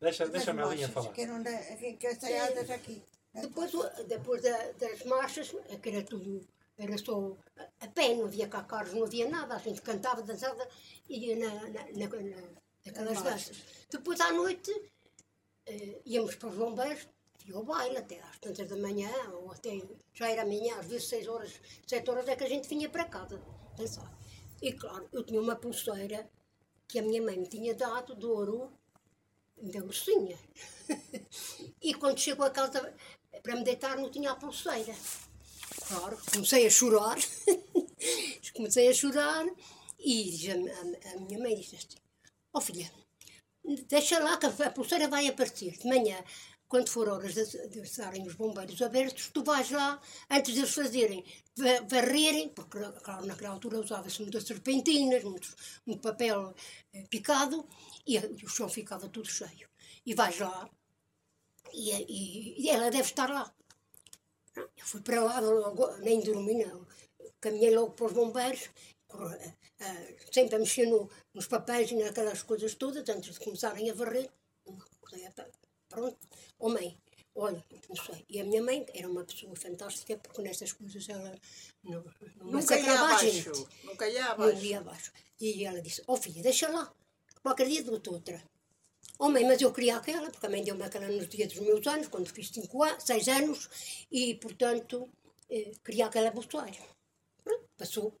[0.00, 1.12] Deixa, das deixa a marchas, falar.
[1.12, 3.02] que eram da, que, que ensaiadas aqui.
[3.34, 3.70] Depois,
[4.06, 6.46] depois da- das marchas, é que era tudo,
[6.78, 7.36] era só
[7.80, 9.54] a- pé, não havia cá carros, não havia nada.
[9.54, 10.66] A gente cantava, dançava
[11.08, 12.42] e ia na, na, na, na,
[12.86, 13.56] naquelas danças.
[13.90, 14.70] Depois à noite
[15.66, 17.08] eh, íamos para os bombeiros
[17.46, 19.72] e ao baile até às tantas da manhã, ou até
[20.14, 21.52] já era amanhã, às vezes seis horas,
[21.86, 23.40] sete horas é que a gente vinha para casa
[23.76, 24.10] dançar.
[24.60, 26.28] E claro, eu tinha uma pulseira
[26.86, 28.72] que a minha mãe me tinha dado de ouro,
[29.60, 30.38] ainda ursinha.
[31.80, 32.94] E quando chegou a casa
[33.42, 34.94] para me deitar, não tinha a pulseira.
[35.88, 37.18] Claro, comecei a chorar.
[38.56, 39.44] comecei a chorar
[39.98, 40.14] e
[40.50, 41.98] a, a- a minha mãe disse assim:
[42.52, 42.90] Ó filha,
[43.94, 45.72] deixa lá que a pulseira vai aparecer.
[45.78, 46.18] De manhã,
[46.68, 50.74] quando for horas de, de estarem os bombeiros abertos, tu vais lá, antes de eles
[50.74, 51.24] fazerem,
[51.62, 55.48] va- varrerem, porque claro, naquela altura usava-se muitas serpentinas, muito,
[55.86, 56.54] muito papel
[56.94, 57.66] eh, picado,
[58.06, 59.68] e, e o chão ficava tudo cheio.
[60.06, 60.68] E vais lá,
[61.72, 61.84] e,
[62.16, 63.44] e- e ela deve estar lá.
[64.76, 66.86] Eu fui para lá, logo, nem dormi, não.
[67.40, 68.70] Caminhei logo para os bombeiros,
[69.06, 73.90] corre- ah, sempre a mexer no- nos papéis e naquelas coisas todas, antes de começarem
[73.90, 74.28] a varrer.
[75.88, 76.18] Pronto,
[76.58, 76.96] oh mãe,
[77.34, 78.24] olha, não sei.
[78.28, 81.34] E a minha mãe era uma pessoa fantástica, porque nessas coisas ela
[81.82, 82.04] não,
[82.36, 83.30] não Nunca ia abaixo.
[83.30, 83.66] gente.
[83.84, 84.64] Nunca ia Não abaixo.
[84.64, 85.12] ia abaixo.
[85.40, 86.92] E ela disse, oh filha, deixa lá,
[87.42, 88.42] qualquer dia dou-te outra.
[89.26, 92.06] Mãe, mas eu queria aquela, porque a mãe deu-me aquela nos dias dos meus anos,
[92.08, 93.68] quando fiz 6 anos,
[94.10, 95.08] e portanto
[95.50, 96.30] eh, queria aquela.
[96.30, 98.14] Pronto, passou.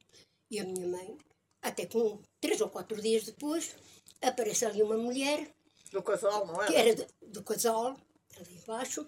[0.50, 1.16] E a minha mãe,
[1.62, 3.76] até com três ou quatro dias depois,
[4.20, 5.48] aparece ali uma mulher
[5.92, 6.80] Do casal, não que é?
[6.80, 7.96] era de- do casal,
[8.36, 9.06] ali embaixo,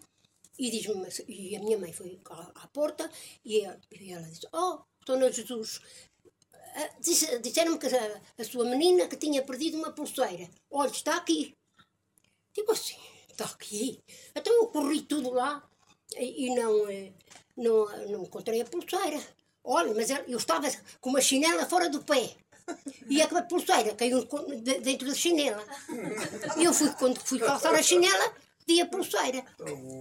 [0.58, 3.10] e diz-me, mas- e a minha mãe foi à, à porta
[3.44, 5.80] e ela, e ela disse, oh, Dona Jesus,
[6.52, 10.48] ah, disse- disseram-me que a, a sua menina que tinha perdido uma pulseira.
[10.70, 11.54] Olha, está aqui.
[12.54, 12.96] Digo assim,
[13.30, 14.02] está aqui.
[14.34, 15.62] Então eu corri tudo lá
[16.16, 17.12] e, e não, eh,
[17.56, 19.20] não, não encontrei a pulseira.
[19.62, 20.68] Olha, mas eu estava
[21.00, 22.30] com uma chinela fora do pé.
[23.08, 24.26] E a pulseira caiu
[24.82, 25.64] dentro da chinela.
[26.56, 28.32] E eu fui, quando fui calçar a chinela,
[28.66, 29.44] vi a pulseira.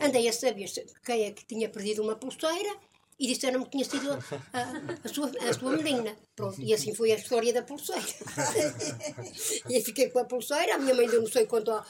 [0.02, 0.70] Andei a saber
[1.04, 2.78] quem é que tinha perdido uma pulseira
[3.20, 4.16] e disseram-me que tinha sido a,
[4.54, 6.16] a- a sua, a sua menina.
[6.36, 8.02] Pronto, e assim foi a história da pulseira.
[9.70, 11.86] e eu fiquei com a pulseira, a minha mãe deu não sei quanto à,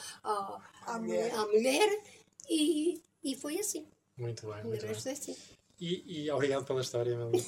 [0.86, 2.00] à, mulher, à mulher
[2.48, 3.86] e, e foi assim.
[4.16, 4.90] Muito bem, muito bem.
[4.90, 5.36] é assim.
[5.80, 7.38] E, e obrigado pela história, Melinda.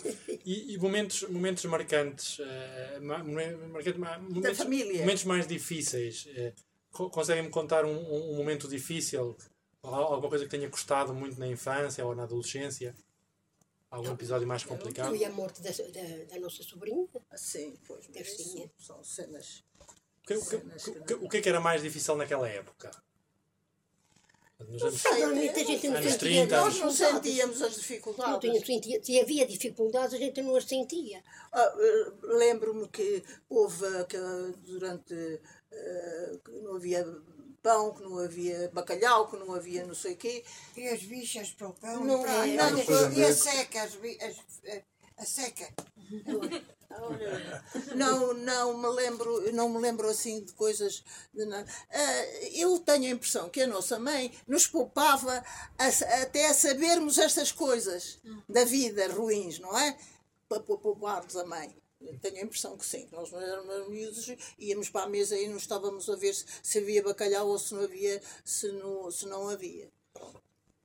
[0.46, 6.26] E, e momentos, momentos marcantes, eh, ma- momen- marcante- ma- momentos, momentos mais difíceis.
[6.34, 6.52] eh,
[6.90, 9.36] co- Conseguem-me contar um, um- um momento difícil?
[9.82, 12.94] Alguma coisa que tenha custado muito na infância ou na adolescência?
[13.92, 15.08] Algum episódio mais complicado?
[15.10, 17.06] Foi a morte da, da, da nossa sobrinha.
[17.36, 18.08] Sim, pois.
[18.08, 18.22] né?
[18.78, 19.62] São cenas.
[20.22, 22.90] O que, o que- que- o que é que era mais difícil naquela época?
[24.60, 27.24] Nos anos- Normalmente a gente não Anos sentia 30, Nós não dificuldades.
[27.24, 28.40] sentíamos as Não dificuldades.
[28.40, 31.22] tinha, sentia, se havia dificuldades, a gente não as sentia.
[31.52, 35.14] Ah, eh, Lembro-me que houve aquela- durante
[35.72, 37.04] eh, que não havia
[37.62, 40.44] pão, que não havia bacalhau, que não havia não sei o quê.
[40.76, 42.04] E as bichas para o pão.
[42.04, 44.36] Não, e para- não, não, não e a seca, as, as,
[45.16, 45.68] a, seca.
[47.94, 51.66] Não, não me lembro, não me lembro assim de coisas de nada.
[51.90, 55.42] Ah, eu tenho a impressão que a nossa mãe nos poupava
[55.78, 55.86] a
[56.22, 59.96] até a sabermos estas coisas da vida ruins, não é?
[60.48, 61.74] Para para poupar-nos a mãe.
[62.20, 65.56] Tenho a impressão que sim, que nós éramos miúdos, íamos para a mesa e não
[65.56, 69.48] estávamos a ver se, se havia bacalhau ou se não havia, se não, se não
[69.48, 69.90] havia.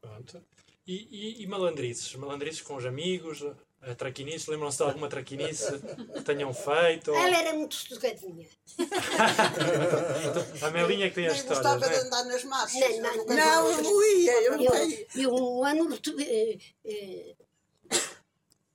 [0.02, 0.44] Pronto.
[0.86, 2.16] E, e, e malandrices?
[2.16, 3.44] Malandrices com os amigos,
[3.82, 4.48] a traquinices?
[4.48, 5.80] Lembram-se de alguma traquinice
[6.14, 7.12] que tenham feito?
[7.12, 7.18] Ou...
[7.18, 8.48] Ela era muito sossegadinha.
[10.62, 12.00] A Melinha que tem as histórias, gostava não de é?
[12.00, 12.80] andar nas massas.
[12.80, 15.08] Não, não, nunca Não, eu não ia, eu nunca ia.
[15.16, 17.36] Eu, eu um ano recebi, eh, eh,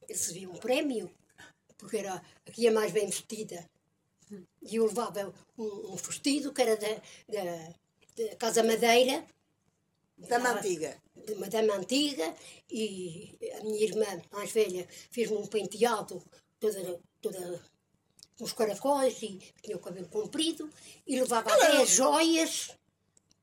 [0.09, 1.11] recebi um prémio,
[1.83, 2.15] porque era
[2.47, 3.69] a que ia mais bem vestida.
[4.63, 6.95] E eu levava um, um vestido que era da,
[7.29, 7.75] da,
[8.29, 9.27] da Casa Madeira,
[10.17, 10.97] Da mantiga.
[11.27, 12.33] de uma dama antiga,
[12.71, 16.23] e a minha irmã mais velha fez-me um penteado
[16.61, 17.61] toda, toda
[18.39, 20.71] com os caracóis e tinha o cabelo comprido,
[21.07, 22.71] e levava até as joias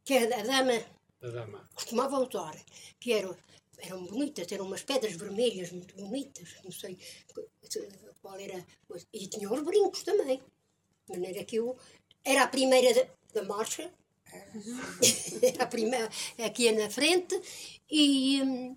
[0.06, 0.80] que a a dama
[1.22, 1.70] Da dama.
[1.76, 2.56] costumava usar,
[3.02, 3.36] que eram,
[3.82, 6.98] eram bonitas, eram umas pedras vermelhas muito bonitas, não sei
[7.64, 7.88] se-
[8.22, 8.66] qual era,
[9.14, 10.42] e tinha os brincos também,
[11.08, 11.78] de maneira que eu,
[12.24, 13.90] era a primeira da, da marcha,
[15.42, 16.10] era a primeira,
[16.46, 17.40] aqui é na frente,
[17.90, 18.76] e, hum,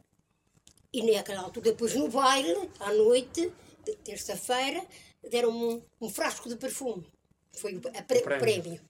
[0.92, 3.52] e naquela altura, depois no baile, à noite,
[3.84, 4.86] de terça-feira,
[5.28, 7.04] deram-me um, um frasco de perfume,
[7.52, 8.40] foi o a pre- O prémio.
[8.40, 8.80] prémio.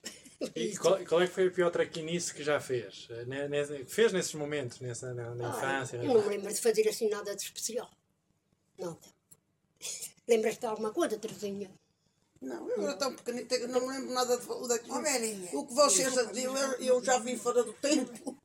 [0.55, 3.07] E qual, qual é que foi a pior traquinice que já fez?
[3.87, 5.97] Fez nesses momentos, nessa, na, na Ah, infância?
[5.97, 7.89] Eu não me lembro de fazer assim nada de especial.
[8.77, 8.97] Nada.
[10.27, 11.69] Lembras-te de alguma coisa, Terezinha?
[12.41, 15.01] Não, eu era tão pequenita que não me lembro nada de- daquilo.
[15.01, 15.49] Belinha.
[15.53, 18.37] O que vocês diziam, eu, eu já vi fora do tempo.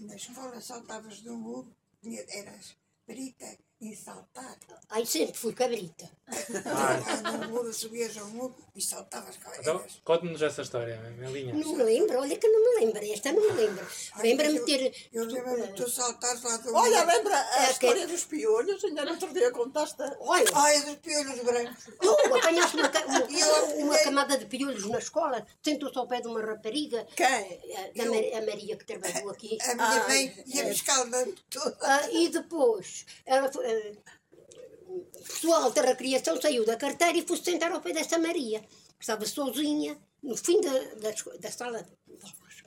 [0.00, 1.68] Na escola saltavas do muro,
[2.02, 3.44] tinha- eras perita
[3.80, 4.56] em saltar.
[4.88, 6.08] Ai, sempre fui cabrita.
[7.40, 11.54] No muro, subias ao muro e saltavas com Então, conte-nos essa história, Melinha.
[11.54, 13.04] Não me lembro, olha que não me lembro.
[13.12, 13.86] Esta não me lembro.
[14.20, 15.08] Lembra-me ter.
[15.12, 18.82] Eu lembro-me de tu saltares lá do Olha, lembra a É, história dos piolhos?
[18.84, 20.02] Ainda no outro dia contaste.
[20.20, 21.84] Olha, Ai, dos piolhos brancos.
[22.00, 26.20] tu apanhaste uma, uma, E eu- uma camada de piolhos na escola, sentou-se ao pé
[26.22, 27.26] de uma rapariga, Quem?
[27.26, 29.58] a, da Ma- a Maria que trabalhou aqui.
[29.60, 31.76] A minha Ai, mãe ia-me escaldando tudo.
[31.82, 37.70] Ah, e depois, ela foi, ah, pessoal da recreação saiu da carteira e foi sentar
[37.72, 42.62] ao pé dessa Maria, que estava sozinha, no fim da, da, da sala de aulas.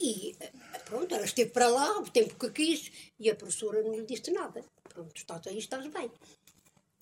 [0.00, 3.92] E ah, pronto, ela esteve para lá o tempo que quis e a professora não
[3.94, 4.64] lhe disse nada.
[4.88, 6.10] Pronto, estás aí, estás bem.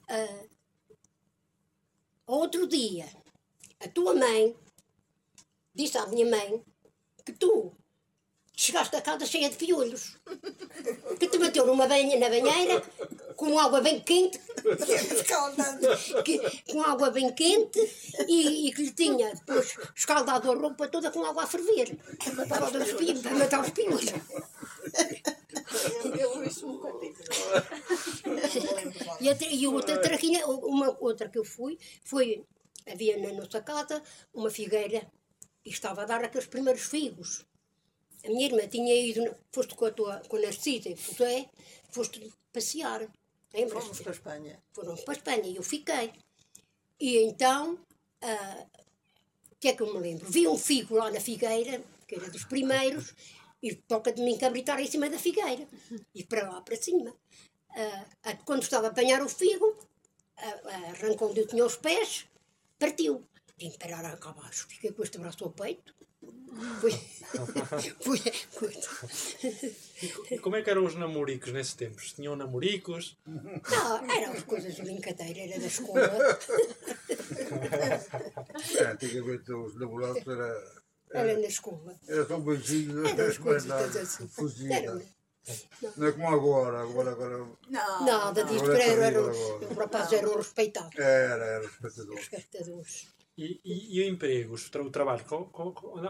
[0.09, 0.45] Ah,
[2.27, 3.07] outro dia,
[3.81, 4.57] a tua mãe
[5.75, 6.65] disse à minha mãe
[7.25, 7.77] que tu
[8.57, 10.17] chegaste a casa cheia de piolhos.
[11.19, 12.83] Que te meteu numa banha, na banheira,
[13.37, 14.39] com água bem quente,
[16.25, 16.39] que,
[16.71, 17.79] com água bem quente
[18.29, 21.97] e, e que lhe tinha depois escaldado a roupa toda com água a ferver.
[22.49, 23.23] Para matar os piolhos.
[23.23, 24.13] Para matar os piolhos.
[29.21, 32.45] E, outra, e outra traquina, uma outra que eu fui, foi,
[32.87, 34.03] havia na nossa casa
[34.35, 35.07] uma figueira
[35.65, 37.47] e estava a dar aqueles primeiros figos.
[38.25, 41.49] A minha irmã tinha ido, foste com a tua, com a Narcisa e Zé,
[41.91, 43.07] foste passear.
[43.53, 43.85] Lembras?
[43.85, 44.63] Fomos para a Espanha.
[44.73, 46.13] Foram para a Espanha e eu fiquei.
[46.99, 47.79] E então,
[48.23, 48.67] ah,
[49.53, 50.27] o que é que eu me lembro?
[50.31, 53.15] Vi um figo lá na figueira, que era dos primeiros,
[53.63, 55.69] e toca de me encabritar em cima da figueira.
[56.15, 57.15] E para lá, para cima.
[57.77, 59.77] Ah, quando estava a apanhar o figo,
[60.39, 60.61] ah,
[60.93, 62.27] arrancou onde eu tinha os pés,
[62.79, 63.23] partiu.
[63.57, 65.94] Vim parar cá abaixo, fiquei com este braço ao peito.
[66.81, 66.93] Foi,
[68.01, 68.19] foi,
[68.51, 68.73] foi,
[70.31, 72.13] E como é que eram os namoricos nesses tempos?
[72.13, 73.17] Tinham namoricos?
[73.27, 76.01] não, eram as coisas de brincadeira, era da escola,
[78.79, 81.95] É, antigamente os namorados era, era na escola.
[82.09, 84.29] era só um beijinho, Eram as mas nada, assim.
[84.29, 84.75] fugida.
[84.75, 85.01] Era,
[85.97, 87.39] Não é como agora, agora, agora
[87.69, 88.05] Não.
[88.05, 89.71] Nada disto, é era, era, terrível agora.
[89.73, 90.99] os rapazes eram respeitados.
[90.99, 91.71] era, era.
[91.83, 93.07] Respeitadores.
[93.37, 95.25] E, e, e o emprego, o trabalho?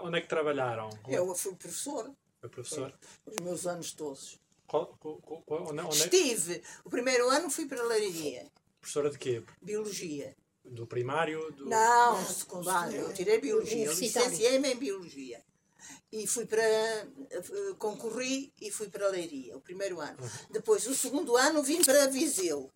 [0.02, 0.90] Onde é que trabalharam?
[1.02, 2.94] Como Eu fui professora, foi professor?
[3.26, 4.38] os meus anos todos.
[4.66, 8.46] Qual- co- co- onde, onde é, Estive, o primeiro ano fui para a Leiria,
[8.80, 9.42] professora de quê?
[9.62, 10.36] Biologia.
[10.64, 11.50] Do primário?
[11.52, 11.66] Do...
[11.66, 13.00] Não, secundário.
[13.00, 15.42] Eu tirei Biologia, licenciei-me em Biologia.
[16.10, 16.62] E fui para.
[16.62, 17.04] eh,
[17.78, 20.16] concorri e fui para a Leiria, o primeiro ano.
[20.50, 22.70] Depois, o segundo ano, vim para Viseu.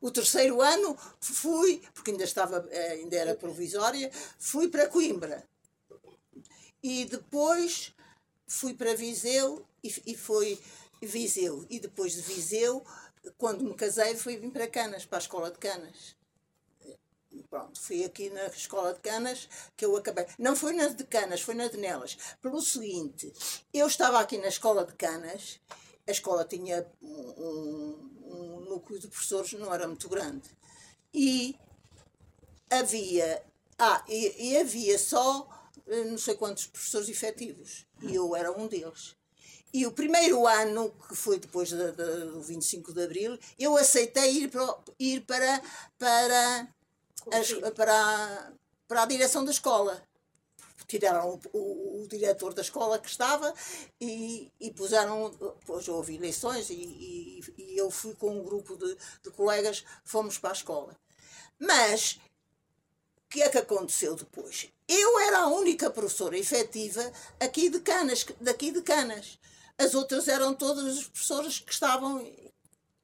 [0.00, 5.44] O terceiro ano fui, porque ainda estava, eh, ainda era provisória, fui para Coimbra.
[6.82, 7.94] E depois
[8.46, 10.58] fui para Viseu e, e foi
[11.02, 11.66] Viseu.
[11.68, 12.84] E depois de Viseu,
[13.36, 16.16] quando me casei, fui vim para Canas, para a escola de Canas.
[17.48, 20.26] Pronto, fui aqui na escola de Canas que eu acabei.
[20.38, 22.16] Não foi na de Canas, foi na de Nelas.
[22.40, 23.32] Pelo seguinte,
[23.72, 25.60] eu estava aqui na escola de Canas,
[26.06, 30.48] a escola tinha um, um- um núcleo de professores, não era muito grande.
[31.12, 31.56] E
[32.70, 33.42] havia.
[33.78, 35.48] Ah, e, e havia só
[35.86, 37.86] eh, não sei quantos professores efetivos.
[38.02, 39.16] E eu era um deles.
[39.72, 44.30] E o primeiro ano, que foi depois da- da- do 25 de Abril, eu aceitei
[44.42, 45.62] ir para, o- ir para,
[45.98, 46.68] para,
[47.32, 48.52] as- para, a-
[48.88, 50.02] para a direção da escola.
[50.90, 53.54] Tiraram o, o- o diretor da escola que estava
[54.00, 55.30] e, e puseram.
[55.60, 60.36] Depois houve eleições e, e, e eu fui com um grupo de, de colegas, fomos
[60.36, 60.96] para a escola.
[61.58, 62.18] Mas
[63.24, 64.68] o que é que aconteceu depois?
[64.88, 69.38] Eu era a única professora efetiva aqui de Canas, daqui de Canas.
[69.78, 72.26] As outras eram todas as professoras que estavam.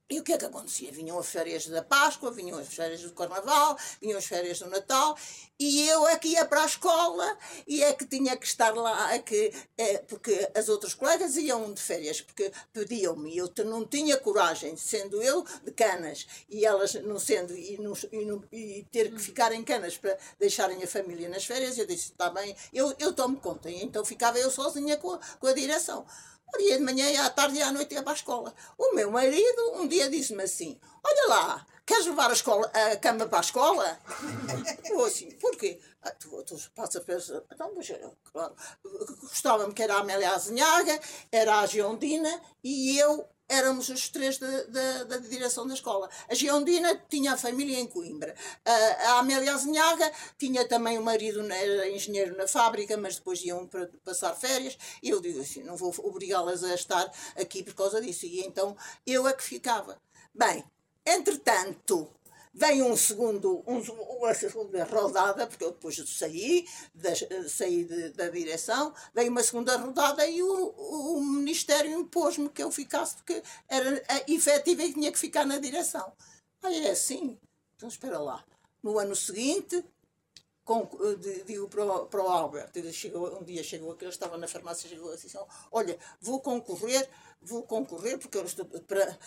[0.09, 0.93] E o que é que acontecia?
[0.93, 5.19] Vinham as férias da Páscoa, vinham as férias do Carnaval, vinham as férias do Natal,
[5.59, 9.13] e eu é que ia para a escola e é que tinha que estar lá,
[9.15, 14.17] é que, é, porque as outras colegas iam de férias, porque pediam-me, eu não tinha
[14.17, 19.11] coragem, sendo eu de Canas, e elas não sendo, e, não, e, não- e ter
[19.13, 22.95] que ficar em Canas para deixarem a família nas férias, eu disse, está bem, eu,
[23.01, 26.07] eu tomo conta, e então ficava eu sozinha com a, com a direção.
[26.53, 28.55] Ora, ia de manhã, ia à tarde e à noite ia para a escola.
[28.79, 33.27] O meu marido um dia disse-me assim: Olha lá, queres levar a, escola, a cama
[33.27, 33.99] para a escola?
[34.85, 35.81] Eu assim, porquê?
[36.03, 38.55] Ah, tu, tu passas a pensar, então, mas, eh, claro,
[39.21, 41.01] gostava-me que era a Amélia Azinhaga,
[41.33, 46.09] era a Giondina e eu éramos os três da, da, da direção da escola.
[46.29, 48.35] A Giondina tinha a família em Coimbra.
[48.65, 48.73] A,
[49.11, 53.89] a Amélia Azinhaga tinha também o marido, era engenheiro na fábrica, mas depois iam para
[54.05, 54.77] passar férias.
[55.03, 58.27] E eu digo assim, não vou obrigá-las a estar aqui por causa disso.
[58.27, 60.01] E então eu é que ficava.
[60.35, 60.65] Bem,
[61.05, 62.11] entretanto,
[62.57, 63.79] vem um segundo, um,
[64.19, 69.77] uma segunda rodada, porque eu depois saí, das- saí de- da direção, veio uma segunda
[69.77, 70.69] rodada e o,
[71.17, 75.59] o Ministério impôs-me que eu ficasse, porque era a efetiva e tinha que ficar na
[75.59, 76.13] direção.
[76.63, 77.39] Ah, é assim?
[77.77, 78.45] Então espera lá.
[78.83, 79.85] No ano seguinte,
[80.65, 80.89] com,
[81.21, 84.49] di- digo para o, para o Albert, chegou, um dia chegou aqui, ele estava na
[84.49, 85.29] farmácia, chegou assim,
[85.71, 87.09] olha, vou concorrer,
[87.41, 89.19] vou concorrer, porque eu estou para...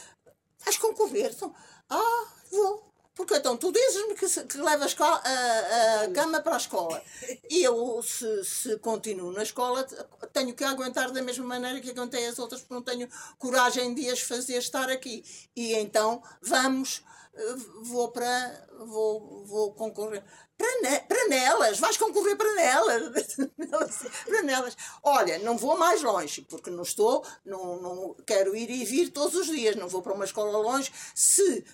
[0.63, 1.31] Vais concorrer?
[1.33, 1.53] Então,
[1.89, 2.88] ah, vou.
[3.19, 7.03] Porque então tu dizes-me que, que leva a, a- a cama para a escola.
[7.49, 9.93] E eu, se, se continuo na escola, te-
[10.31, 14.09] tenho que aguentar da mesma maneira que aguentei as outras, porque não tenho coragem de
[14.09, 15.21] as fazer estar aqui.
[15.53, 17.03] E então vamos,
[17.35, 18.67] eh, vou para.
[18.85, 20.23] Vou, vou concorrer.
[20.57, 23.35] Para, ne- para nelas, vais concorrer para nelas.
[24.25, 24.77] para nelas.
[25.03, 29.35] Olha, não vou mais longe, porque não estou, não, não quero ir e vir todos
[29.35, 30.89] os dias, não vou para uma escola longe.
[31.13, 31.65] Se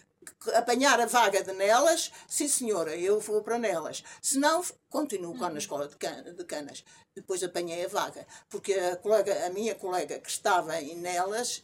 [0.54, 4.04] apanhar a vaga de nelas, sim senhora, eu vou para nelas.
[4.22, 6.84] Se não, continuo cá na escola de, Can- de Canas.
[7.16, 11.64] Depois apanhei a vaga, porque a, colega, a minha colega que estava em nelas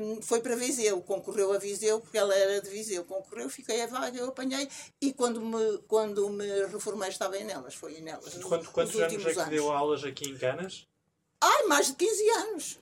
[0.00, 3.86] hum, foi para Viseu, concorreu a Viseu, porque ela era de Viseu, concorreu, fiquei a
[3.88, 4.68] vaga, eu apanhei,
[5.00, 8.34] e quando me, quando me reformei estava em nelas, foi em nelas.
[8.36, 10.86] nos- Quantos, quantos nos anos é que deu aulas aqui em Canas?
[11.40, 12.78] Ai, mais de 15 anos.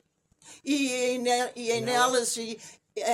[0.65, 1.19] E
[1.57, 2.59] e em nelas, e,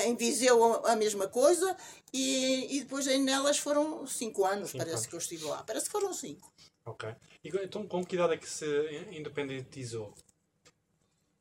[0.06, 1.76] em Viseu a mesma coisa,
[2.12, 5.06] e, e depois em nelas foram 5 anos, Cinco parece anos.
[5.06, 5.62] que eu estive lá.
[5.64, 6.52] Parece que foram 5.
[6.86, 7.08] Ok.
[7.42, 8.66] E então com que idade é que se
[9.12, 10.14] independentizou?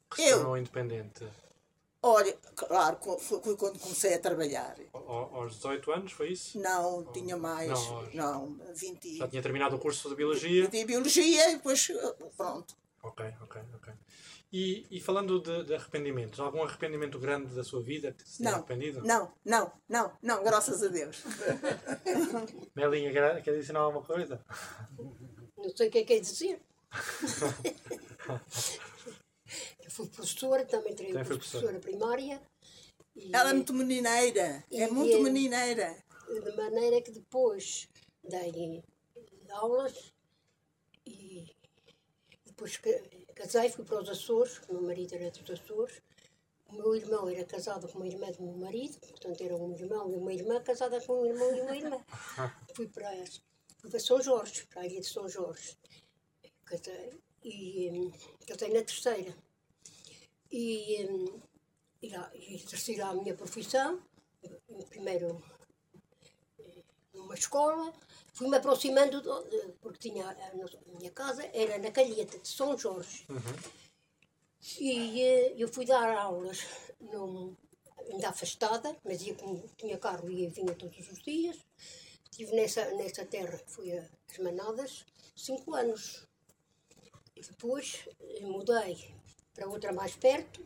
[0.10, 0.38] Que se Eu?
[0.38, 1.28] tornou independente?
[2.06, 4.76] Olha, claro, foi, quando comecei a trabalhar.
[4.92, 6.60] Ao- Aos 18 anos, foi isso?
[6.60, 10.68] Não, tinha mais, Não, aos- não, 20 Já tinha terminado o curso de Biologia?
[10.68, 11.90] de Biologia, e depois,
[12.36, 12.76] pronto.
[13.02, 13.94] Ok, ok, ok.
[14.56, 18.54] E, e falando de, de arrependimentos, algum arrependimento grande da sua vida que se Não,
[18.54, 19.02] arrependido?
[19.02, 21.24] não, não, não, não, graças a Deus.
[22.76, 24.46] Melinha, quer, quer adicionar alguma coisa?
[25.58, 26.62] Não sei o que é que é dizer.
[29.84, 32.40] Eu fui professora, também Também foi professora primária.
[33.16, 35.96] E, Ela é muito menineira, é muito e- menineira.
[36.30, 37.88] De maneira que depois
[38.24, 38.84] dei
[39.50, 40.14] aulas
[41.06, 41.46] e
[42.46, 42.78] depois
[43.34, 46.02] casei, fui para os Açores, o meu marido era dos Açores.
[46.68, 50.10] O meu irmão era casado com uma irmã do meu marido, portanto era um irmão
[50.12, 52.06] e uma irmã casada com um irmão e uma irmã.
[52.76, 53.12] fui, para,
[53.80, 55.78] fui para São Jorge, para a ilha de São Jorge.
[56.66, 58.12] Casei e hum,
[58.48, 59.36] casei na terceira.
[60.52, 61.42] E, hum,
[62.02, 64.02] e, lá, e exerci lá a minha profissão,
[64.90, 65.44] primeiro
[67.14, 67.94] numa escola,
[68.34, 70.54] fui-me aproximando, do- de- porque tinha a,
[70.98, 73.26] minha casa, era na Calheta de São Jorge.
[74.80, 76.60] E eh, eu fui dar aulas,
[77.00, 77.56] num,
[78.10, 81.58] ainda afastada, mas ia como tinha carro e vinha todos os dias.
[82.32, 86.26] Estive nessa, nessa terra, fui a- às Manadas, cinco anos.
[87.36, 89.14] E depois eh, mudei
[89.54, 90.66] para outra mais perto,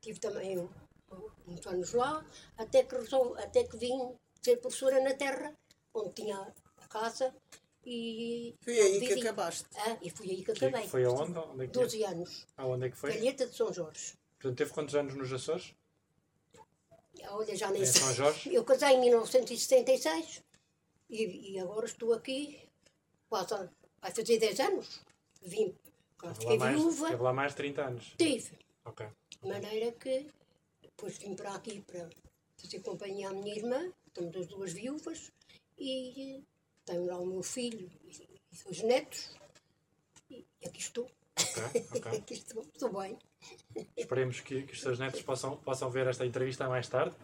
[0.00, 0.58] tive também
[1.46, 2.24] uns anos lá,
[2.58, 5.56] até que, resol- até que vim ser professora na terra,
[5.94, 6.54] onde tinha
[7.00, 7.34] casa
[7.84, 9.64] e Foi aí que acabaste.
[9.76, 10.88] Ah, e fui aí que Que- acabei.
[10.88, 11.38] foi aonde?
[11.38, 12.46] Onde é que, 12 anos.
[12.56, 13.12] aonde é que foi?
[13.12, 14.14] Calheta de São Jorge.
[14.38, 15.74] Portanto, teve quantos anos nos Açores?
[17.28, 18.00] Olha, já nem Em sei.
[18.02, 18.54] São Jorge?
[18.54, 20.42] Eu casei em 1976
[21.10, 22.58] e, e agora estou aqui,
[23.28, 23.68] quase, há-
[24.00, 25.00] vai fazer 10 anos.
[25.42, 25.74] Vim,
[26.20, 28.14] Teve fiquei lá, mais, viúva, teve lá mais de 30 anos.
[28.18, 28.58] tive.
[28.84, 29.06] Ok.
[29.42, 30.26] De maneira que
[30.82, 32.08] depois vim para aqui para
[32.56, 35.30] fazer companhia à minha irmã, estamos as duas viúvas,
[35.78, 36.42] e
[36.86, 38.10] tenho lá o meu filho e,
[38.52, 39.36] e dois netos,
[40.30, 41.10] e aqui estou.
[41.38, 42.18] Ok, ok.
[42.18, 43.18] aqui estou, estou bem.
[43.96, 47.14] Esperemos que, que os seus netos possam, possam ver esta entrevista mais tarde.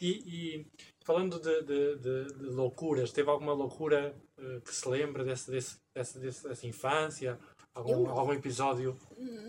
[0.00, 0.66] E, e
[1.04, 5.76] falando de, de- de- de loucuras, teve alguma loucura eh, que se lembra desse, desse,
[5.94, 7.38] desse, desse- dessa infância?
[7.74, 8.98] Algum, algum episódio?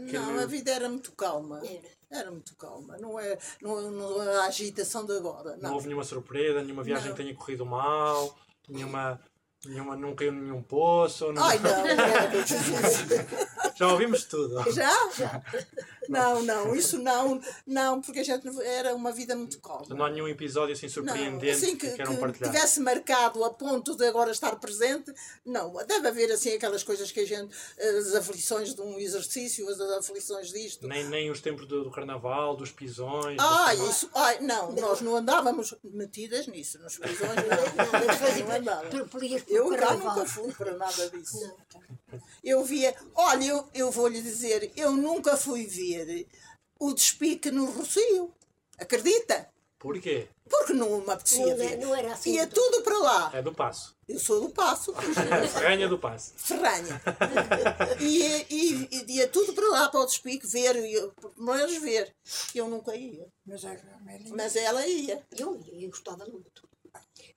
[0.07, 1.61] que Não, a vida era muito calma.
[1.65, 1.89] Era.
[2.11, 2.97] Era muito calma.
[2.97, 5.55] Não é, não, não é a agitação de agora.
[5.57, 5.73] Não Não.
[5.73, 7.15] houve nenhuma surpresa, nenhuma viagem Não.
[7.15, 8.37] que tenha corrido mal,
[8.69, 9.19] nenhuma,
[9.65, 11.31] nenhuma, não caiu em nenhum poço.
[11.31, 13.05] não- Ai, não, credo, Jesus.
[13.81, 14.63] Já ouvimos tudo.
[14.71, 15.41] Já?
[16.09, 19.85] Não, não, isso não, não, porque a gente era uma vida muito calma.
[19.89, 23.95] Não há nenhum episódio assim Não, surpreendente assim que, que, que tivesse marcado a ponto
[23.95, 25.13] de agora estar presente,
[25.45, 25.73] não.
[25.85, 30.51] Deve haver assim aquelas coisas que a gente, as aflições de um exercício, as aflições
[30.51, 30.87] disto.
[30.87, 33.37] Nem, nem os tempos do, do carnaval, dos pisões.
[33.37, 39.09] Das- isso, ai, não, nós não andávamos metidas nisso, nos prisões, não, não andávamos.
[39.09, 41.39] Polias Eu cá nunca fui para nada disso.
[41.41, 42.00] Não.
[42.43, 46.27] Eu via, olha, eu, eu vou-lhe dizer, eu nunca fui ver
[46.79, 48.33] o despique no Rocio.
[48.79, 49.47] Acredita?
[49.77, 50.27] Porquê?
[50.49, 51.77] Porque não me apetecia Não, ver.
[51.77, 52.33] não era assim.
[52.33, 53.31] Ia do- tudo para lá.
[53.33, 53.95] É do passo.
[54.07, 54.93] Eu sou do Passo,
[55.53, 56.33] Ferranha do passo.
[56.35, 57.01] Ferranha.
[57.99, 62.13] E, e, e ia tudo para lá, para o despique, ver, eu, menos ver.
[62.53, 63.25] Eu nunca ia.
[63.45, 64.33] Mas a Amélia.
[64.35, 65.25] Mas ela ia.
[65.37, 66.67] Eu, eu gostava muito.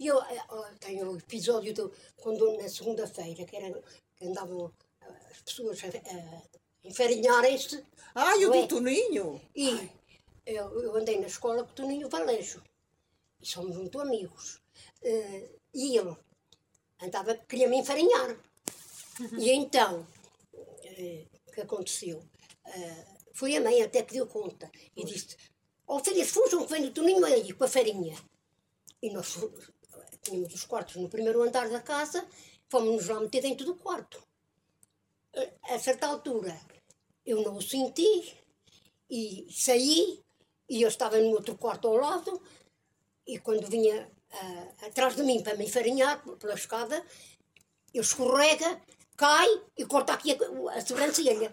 [0.00, 0.44] E eu eh,
[0.80, 3.80] tenho o episódio do, quando na segunda-feira, que, era,
[4.16, 4.72] que andavam
[5.34, 6.42] as pessoas a, a
[6.88, 8.62] enfarinharem-se, Ai, o Ué.
[8.62, 9.40] do Toninho.
[9.54, 9.88] e
[10.46, 12.62] eu, eu andei na escola com o Toninho Valejo.
[13.40, 14.60] E somos muito amigos.
[15.02, 16.16] eh, e ele
[17.02, 18.36] andava, queria me enfarinhar.
[19.38, 20.06] E então,
[20.84, 22.22] eh, o que aconteceu?
[22.66, 25.36] Eh, foi a mãe até que deu conta e disse:
[25.86, 28.16] Ó filhas, fujam que vem o Toninho aí com a farinha.
[29.02, 29.36] E nós
[30.22, 32.26] tínhamos os quartos no primeiro andar da casa,
[32.70, 34.22] fomos-nos lá meter dentro do quarto.
[35.36, 36.58] A- certa altura,
[37.24, 38.36] eu não o senti
[39.10, 40.22] e saí
[40.68, 42.42] e eu estava no outro quarto ao lado
[43.26, 47.04] e quando vinha ah, atrás de mim para me enfarinhar pela escada,
[47.92, 48.80] eu escorrega,
[49.16, 51.52] cai e corta aqui a, a sobrancelha.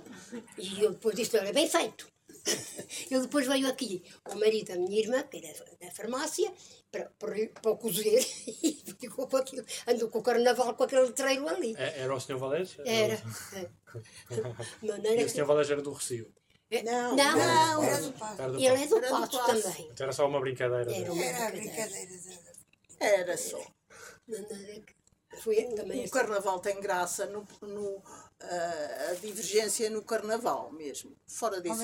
[0.57, 2.07] E eu depois disse, olha, bem feito.
[3.11, 6.51] Ele depois veio aqui, o marido da minha irmã, que era da farmácia,
[6.91, 8.19] para, para, para o cozer
[8.63, 9.65] e ficou com aquilo.
[9.87, 11.75] Andou com o carnaval com aquele letreiro ali.
[11.77, 12.37] É- Era o Sr.
[12.37, 12.75] Valés?
[12.79, 13.13] Era.
[13.53, 13.69] é.
[14.29, 15.45] De E o Sr.
[15.45, 16.33] Valés era do Recio.
[16.69, 17.83] É, Não, não, não.
[17.83, 18.41] Era do passo.
[18.41, 19.89] Era do ele é do Era do Passo também.
[19.91, 20.89] Então era só uma brincadeira.
[20.95, 22.11] Era uma Era a brincadeira.
[22.99, 23.61] Era só.
[24.27, 24.95] Maneira que
[25.41, 28.01] Foi também O este- carnaval tem graça no, no,
[29.11, 31.15] a divergência no carnaval mesmo.
[31.27, 31.75] Fora disso,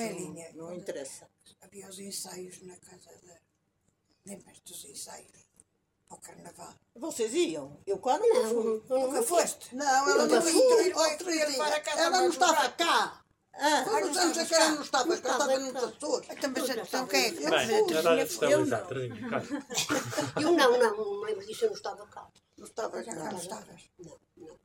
[0.54, 1.28] não quando- interessa.
[1.60, 3.36] Havia os ensaios na casa da.
[4.26, 5.30] Lembras dos ensaios?
[6.08, 6.74] Para o carnaval.
[6.96, 7.78] Vocês iam?
[7.86, 8.82] Eu cá nunca Não, fui.
[8.98, 9.74] Nunca foste?
[9.76, 10.90] Não, ela Nunca foi.
[11.96, 13.24] Ela não estava cá.
[13.60, 15.04] Ah, Quantos anos é que ela não estava?
[15.06, 15.30] Não cá?
[15.32, 15.78] Estava estava nos cá.
[15.96, 16.28] Açores.
[16.30, 18.02] Então, mas então quem é que Eu fui.
[18.02, 18.86] já a eu estabilizar.
[18.90, 20.42] não.
[20.42, 22.28] Eu não, não, não lembro disso, eu não estava cá.
[22.56, 23.82] Não estava cá não estavas.
[23.98, 24.56] Não, não.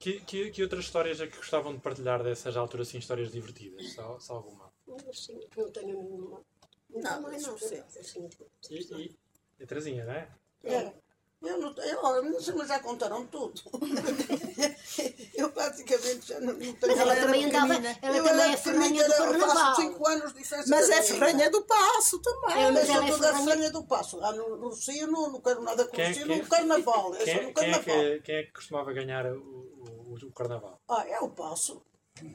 [0.00, 3.92] Que, que, que outras histórias é que gostavam de partilhar dessas alturas, assim, histórias divertidas?
[3.92, 4.72] Se há alguma?
[4.86, 6.40] Não, assim, não tenho nenhuma.
[6.88, 7.84] Não, Não, não percebo.
[7.86, 8.28] Assim,
[8.70, 9.16] E, e,
[9.58, 10.28] e a Terezinha, não é?
[10.64, 10.94] É.
[11.42, 13.62] Eu não eu, mas mas já contaram tudo.
[15.34, 16.78] eu praticamente já não, não tenho.
[16.88, 19.74] Mas ela também andava, ela eu também era é ferranha do eu carnaval.
[19.76, 20.68] 5 anos de diferença.
[20.70, 22.62] Mas é ferranha do passo também.
[22.64, 24.16] É, mas Eu ela sou é toda ferranha- ferranha do passo.
[24.18, 27.14] Lá no, no Cio não, não quero nada com Quem- o Cio, quem- no carnaval.
[27.14, 27.82] Eu Quem, no quem, é carnaval.
[28.04, 30.78] que, quem é que costumava ganhar o, o, o carnaval?
[30.88, 31.82] Ah, é o passo.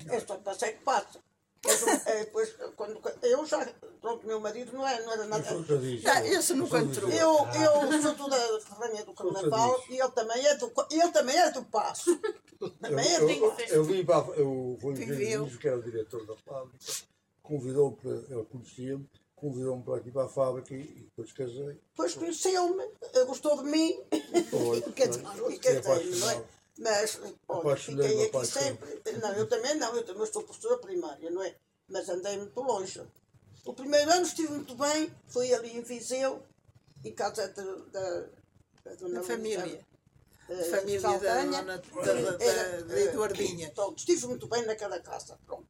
[0.10, 1.20] É só passei que passa.
[2.06, 3.66] É, depois, quando, eu já,
[4.02, 5.46] pronto, meu marido não, é, não era nada.
[6.06, 7.10] Ah, esse nunca entrou.
[7.10, 7.38] Eu,
[7.92, 11.64] eu sou toda ferranha do carnaval e ele também é do, ele também é do
[11.66, 12.20] passo.
[12.80, 13.74] Também é Eu, do eu, passo.
[13.74, 14.28] eu vim para.
[14.38, 16.78] Eu fui ver que era o diretor da fábrica,
[17.42, 18.12] convidou-me para.
[18.12, 21.80] Ele conhecia-me, convidou-me para aqui para a fábrica e, e depois casei.
[21.92, 22.84] Depois conheceu-me,
[23.26, 24.00] gostou de mim.
[24.50, 24.78] Foi,
[25.54, 26.44] e casei, não é?
[26.78, 29.02] Mas, olha, Apaixonei-me, fiquei aqui sempre.
[29.22, 31.56] Não, eu também não, eu também sou professora primária, não é?
[31.88, 33.02] Mas andei muito longe.
[33.66, 36.44] O primeiro ano estive muito bem, fui ali em Viseu,
[37.04, 38.26] em casa da, da,
[38.84, 39.86] da dona Na família.
[40.50, 41.64] eh, Família da, Saldanha.
[41.64, 43.72] dona- da, da, da, da Eduardinha.
[43.72, 45.68] Pronto, estive muito bem naquela casa, pronto.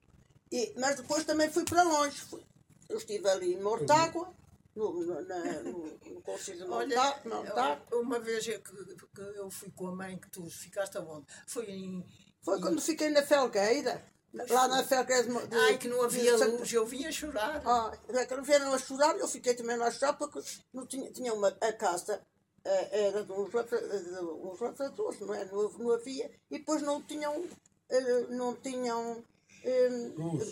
[0.51, 2.19] E, mas depois também fui para longe.
[2.21, 2.43] Fui.
[2.89, 4.33] Eu estive ali em Mortágua,
[4.75, 7.35] no, no, na, no, no Conselho de Olha, Mortágua.
[7.35, 7.99] Mortágua.
[7.99, 11.25] uma vez eu, que, que eu fui com a mãe que tu ficaste aonde?
[11.47, 12.05] Foi em.
[12.43, 14.05] Foi quando fiquei na Felgueira,
[14.49, 17.61] lá na Felgueira de, de, Ai, que não havia de luz, eu vinha chorar.
[17.65, 20.39] Ah, é que vieram a chorar, eu fiquei também lá a chorar porque
[20.71, 22.21] não tinha, tinha uma, a casa
[22.63, 25.45] eh, era de uns, uns lavradores, não, é?
[25.45, 27.43] não, não havia, e depois não tinham,
[27.89, 29.23] eh, não tinham
[29.63, 29.89] eh,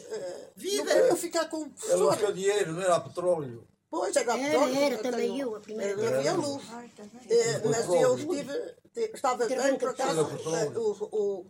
[0.09, 0.83] eh, Vida.
[0.83, 2.17] Não queriam ficar com o Era o professor.
[2.17, 3.67] candeeiro, não era a petróleo.
[3.93, 6.15] Pois, era, Era, também eu, a primeira era- vez.
[6.27, 6.63] havia luz.
[7.29, 8.75] Eh, mas eu estive,
[9.13, 10.79] estava bem por acaso, eh,
[11.11, 11.45] o,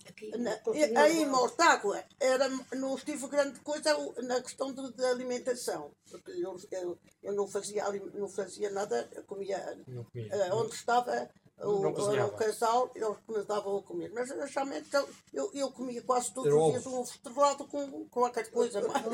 [0.98, 1.26] aí em.
[1.26, 7.32] Mortágua era, não estive grande coisa na questão de, de alimentação, porque eu, eu, eu
[7.34, 10.28] não, fazia, ali- não fazia nada, eu comia Não comia.
[10.30, 11.30] eh, onde estava
[11.60, 14.12] o, o casal, eles davam a comer.
[14.14, 14.90] Mas realmente
[15.34, 19.06] eu, eu, comia quase todos os dias um ovo estrelado com com qualquer coisa mais.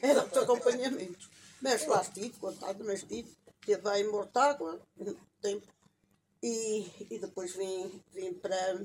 [0.00, 1.28] era o acompanhamento.
[1.60, 3.34] Mas lá estive, contado, mas estive.
[3.60, 5.66] Estive aí em Mortágua, um tempo.
[6.42, 8.84] E, e depois vim, vim para.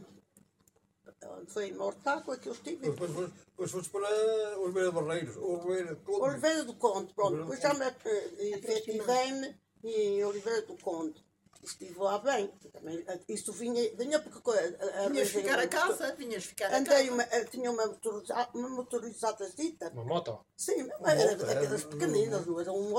[1.37, 2.89] Onde foi em Mortágua que eu estive?
[2.89, 5.37] Depois, depois, depois foste para Oliveira de Barreiros.
[5.37, 6.21] Oliveira, Conde.
[6.21, 7.35] Oliveira do Conde, pronto.
[7.35, 11.23] Do Depois já me eh, efetivei-me em Oliveira do Conde.
[11.63, 12.51] Estive lá bem.
[12.73, 14.39] Também, eh, isto vinha, vinha porque.
[14.41, 17.11] co- eh, Vinhas arranjei ficar uma a casa, vinhas ficar a Andei casa.
[17.13, 19.89] uma, eh, tinha uma, motoriza, uma motorizada zita.
[19.93, 20.39] Uma moto?
[20.57, 22.89] Sim, mas era daquelas é, pequeninas, não era um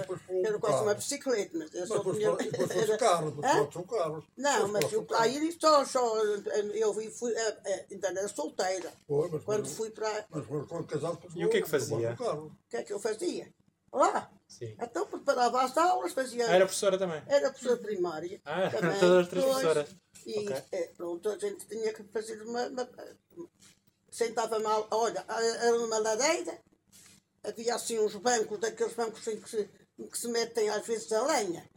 [0.00, 0.94] depois- Era, uma, quase uma carro.
[0.96, 1.58] bicicleta.
[1.58, 2.32] Mas eu só tinha.
[2.36, 3.40] depois, era- carros, Hã?
[3.40, 4.24] depois são carros.
[4.36, 6.16] Não, mas eu aí só, só
[6.74, 8.92] eu fui, fui eh, eh, ainda era solteira.
[9.06, 10.26] Foi, mas Quando fui para.
[10.30, 12.16] Mas quando casaste, E o que é que fazia?
[12.16, 12.46] carro.
[12.46, 13.52] O que é que eu fazia?
[13.92, 14.28] Lá.
[14.58, 14.76] Sim.
[14.80, 16.44] Então preparava as aulas, fazia.
[16.44, 17.22] Era professora também?
[17.26, 18.40] Era professora primária.
[18.44, 19.00] Ah, também.
[19.00, 19.96] todas as três professoras.
[20.26, 20.62] E Ok.
[20.72, 22.66] eh, pronto, a gente tinha que fazer uma.
[22.68, 22.88] uma
[24.10, 26.60] sentava mal, olha, era uma lareira,
[27.42, 31.10] havia assim uns bancos, daqueles bancos em que se, em que se metem às vezes
[31.12, 31.68] a lenha.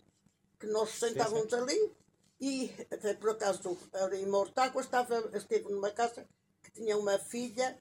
[0.59, 1.91] que nós sentávamos ali
[2.39, 6.27] e até por acaso ali em Mortágua estava, esteve numa casa
[6.63, 7.75] que tinha uma filha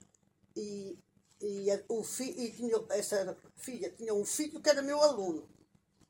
[0.57, 0.99] e,
[1.41, 5.49] e, a- o fi, e tinha, essa filha tinha um filho que era meu aluno.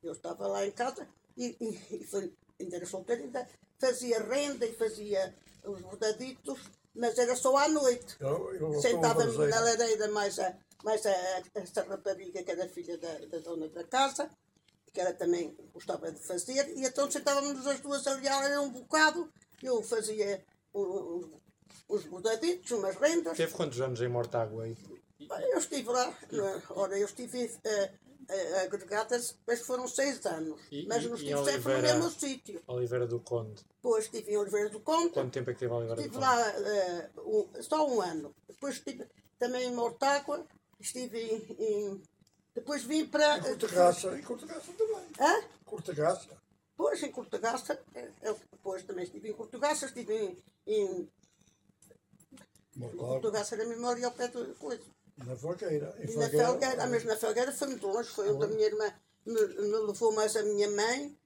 [0.03, 3.49] Eu estava lá em casa e, e, e foi, ainda era solteiro, ainda
[3.79, 6.61] fazia renda e fazia os bordaditos,
[6.95, 8.17] mas era só à noite.
[8.81, 13.69] Sentava-me na lareira mais, a, mais a, essa rapariga que era filha da, da dona
[13.69, 14.31] da casa,
[14.93, 18.71] que ela também gostava de fazer, e então sentávamos as duas ali a ler um
[18.71, 19.31] bocado,
[19.63, 20.43] eu fazia
[20.75, 21.39] um-
[21.91, 23.37] uns bordaditos, umas rendas.
[23.37, 24.67] Teve quantos anos em Mortágua?
[24.69, 24.77] E-
[25.19, 27.93] Eu estive lá, na- ora, eu estive eh,
[28.29, 32.63] eh, agregadas, mas foram seis anos, E- mas não estive sempre no mesmo sítio.
[32.67, 33.63] Oliveira do Conde.
[33.77, 36.27] Depois estive em Oliveira do Conde, Quanto tempo é que teve Oliveira do Estive Conde?
[36.27, 38.35] lá eh, um- só um ano.
[38.47, 39.07] Depois estive
[39.39, 40.47] também em Mortágua.
[40.79, 42.03] Estive em, em-
[42.55, 43.39] Depois vim para.
[43.39, 45.07] em Cortegaça, em Cortegaça também.
[45.19, 45.45] Hã?
[45.65, 46.29] Cortegaça.
[46.73, 47.83] Depois em Cortegaça.
[47.95, 49.87] eh, eu Depois também estive em Cortegaça.
[49.87, 50.43] Estive em.
[50.67, 51.09] em
[52.77, 53.09] Mortágua.
[53.21, 54.83] Cortegaça era mesmo ali ao pé de coisa.
[55.19, 55.95] Na Felgueira.
[55.99, 58.09] Em E na Felgueira, mas na Felgueira foi muito longe.
[58.11, 58.93] Foi onde a minha irmã
[59.25, 61.17] me, me levou mais a minha mãe.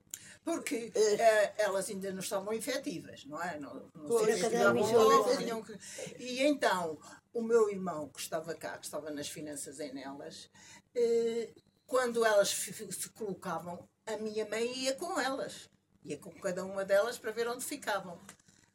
[0.42, 1.14] Porque É.
[1.14, 3.58] eh, elas ainda não estavam efetivas, não é?
[3.58, 5.78] Não, não Pois, sei se tinham que-
[6.18, 6.98] E então,
[7.32, 10.48] o meu irmão, que estava cá, que estava nas finanças em nelas,
[10.94, 11.50] eh,
[11.86, 15.68] quando elas se colocavam, a minha mãe ia com elas.
[16.02, 18.18] Ia com cada uma delas para ver onde ficavam.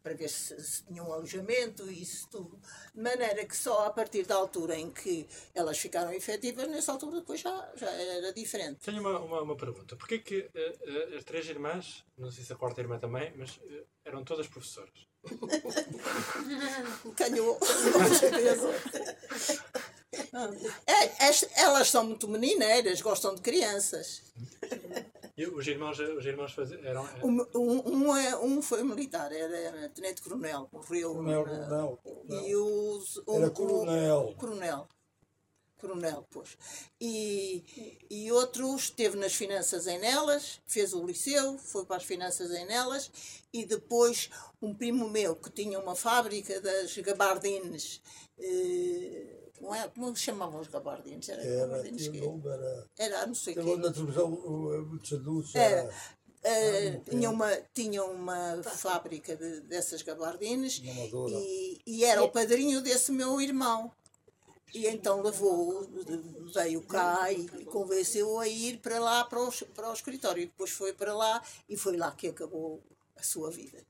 [0.05, 2.59] Para ver se, se tinham alojamento e isso tudo.
[2.93, 7.21] De maneira que só a partir da altura em que elas ficaram efetivas, nessa altura
[7.21, 8.81] depois já, já era diferente.
[8.85, 9.95] Tenho uma, uma, uma pergunta.
[9.95, 13.59] Porquê que eh, eh, as três irmãs, não sei se a quarta irmã também, mas
[13.67, 14.93] eh, eram todas professoras?
[17.17, 18.69] Canhou, com certeza.
[20.87, 24.21] É, es- elas são muito menineiras, gostam de crianças.
[25.37, 27.03] E os irmãos, os irmãos faziam, eram...
[27.21, 31.13] Um, um, um é- um foi militar, era, era tenente-coronel, morreu.
[31.13, 31.99] Coronel, na- não.
[32.29, 34.33] E os, um, Era coronel.
[34.37, 34.87] Coronel.
[35.77, 36.57] Coronel, pois.
[37.01, 37.63] E,
[38.09, 42.65] e outro esteve nas finanças em Nelas, fez o liceu, foi para as finanças em
[42.65, 43.11] Nelas,
[43.51, 44.29] e depois
[44.61, 48.01] um primo meu que tinha uma fábrica das gabardines.
[48.39, 51.27] eh, como, é, como se chamavam os gabardines?
[51.27, 52.21] Era, Era, quê?
[52.21, 52.87] nome, era.
[52.97, 53.75] Era não sei o quê.
[53.77, 55.57] na televisão o- seduce.
[55.57, 55.91] Era.
[56.43, 60.03] Eh, tinha, uma, tinha uma fábrica de- dessas
[60.87, 61.33] Amadora.
[61.33, 63.91] e, e era o padrinho desse meu irmão.
[64.71, 65.89] E então levou,
[66.53, 70.43] veio cá e convenceu a ir para lá, para o, para o escritório.
[70.43, 72.83] E depois foi para lá e foi lá que acabou
[73.15, 73.83] a sua vida.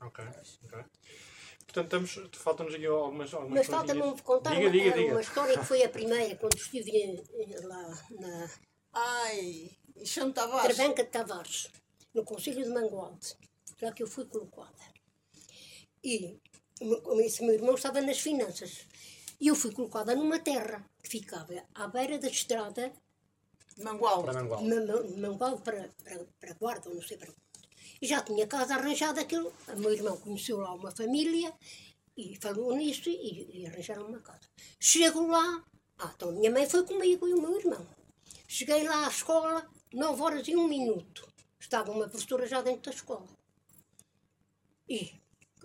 [0.00, 0.22] Ok,
[0.64, 0.84] ok.
[1.72, 5.12] Portanto, estamos, faltam-nos aqui algumas, algumas Mas falta-me contar Diga, uma, diga, diga.
[5.12, 7.22] uma história que foi a primeira, quando estive em-
[7.66, 7.82] lá
[8.20, 8.50] na
[8.92, 9.70] Ai,
[10.04, 10.76] Chão Tavares.
[10.76, 11.68] Travanca de Tavares,
[12.12, 13.34] no Conselho de Mangualde,
[13.80, 14.76] lá que eu fui colocada.
[16.04, 16.38] E
[16.80, 18.86] o meu- esse meu irmão estava nas finanças.
[19.40, 22.92] E eu fui colocada numa terra que ficava à beira da estrada
[23.78, 24.22] Mangual.
[24.24, 24.62] Para Mangual.
[24.62, 27.32] de Ma- de Mangualde para, para, para Guarda, ou não sei para
[28.06, 29.52] já tinha casa arranjada aquilo.
[29.68, 31.52] O meu irmão conheceu lá uma família
[32.16, 34.48] e falou nisso e, e arranjaram uma casa.
[34.80, 35.64] Chego lá,
[35.98, 37.86] ah, então minha mãe foi comigo e o meu irmão.
[38.48, 41.26] Cheguei lá à escola, 9 horas e um minuto.
[41.58, 43.28] Estava uma professora já dentro da escola.
[44.88, 45.12] E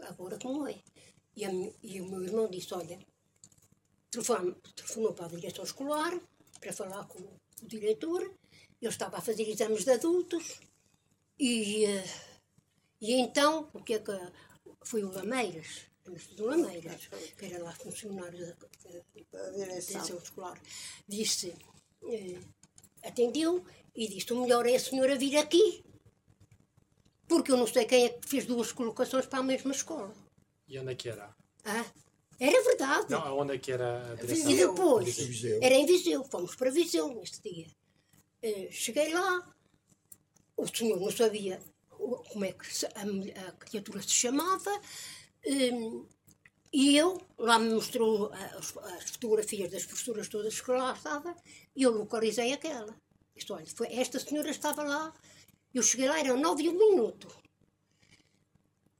[0.03, 0.75] agora como é?
[1.35, 1.49] E, a
[1.83, 2.99] e o meu irmão disse, olha,
[4.09, 6.19] telefonou, para a direção escolar
[6.59, 8.31] para falar com o diretor.
[8.81, 10.59] Eu estava a fazer exames de adultos
[11.39, 12.05] e, eh,
[12.99, 14.11] e então, o que é que
[14.83, 15.87] foi o Lameiras,
[16.39, 18.55] o Lameiras, que era lá funcionário da,
[19.31, 20.17] da, direção.
[20.17, 20.59] escolar,
[21.07, 21.53] disse,
[22.03, 22.39] eh,
[23.03, 23.63] atendeu
[23.95, 25.83] e disse, o melhor é a senhora vir aqui,
[27.27, 30.13] porque eu não sei quem é que fez duas colocações para a mesma escola.
[30.67, 31.35] E onde é que era?
[31.65, 31.85] Ah,
[32.39, 33.11] era verdade.
[33.11, 34.51] Não, onde é que era a direção?
[34.51, 35.59] E depois, Viseu.
[35.61, 37.67] era em Viseu, fomos para Viseu neste dia.
[38.41, 39.53] Eh, cheguei lá,
[40.55, 41.61] o senhor não sabia
[42.15, 44.81] como é que a, a criatura se chamava,
[45.45, 46.05] hum,
[46.73, 51.35] e eu, lá me mostrou as, as fotografias das professoras todas que lá estavam,
[51.75, 52.95] e eu localizei aquela.
[53.35, 55.13] Disse, olha, foi, esta senhora estava lá,
[55.73, 57.27] eu cheguei lá, eram nove e um minuto.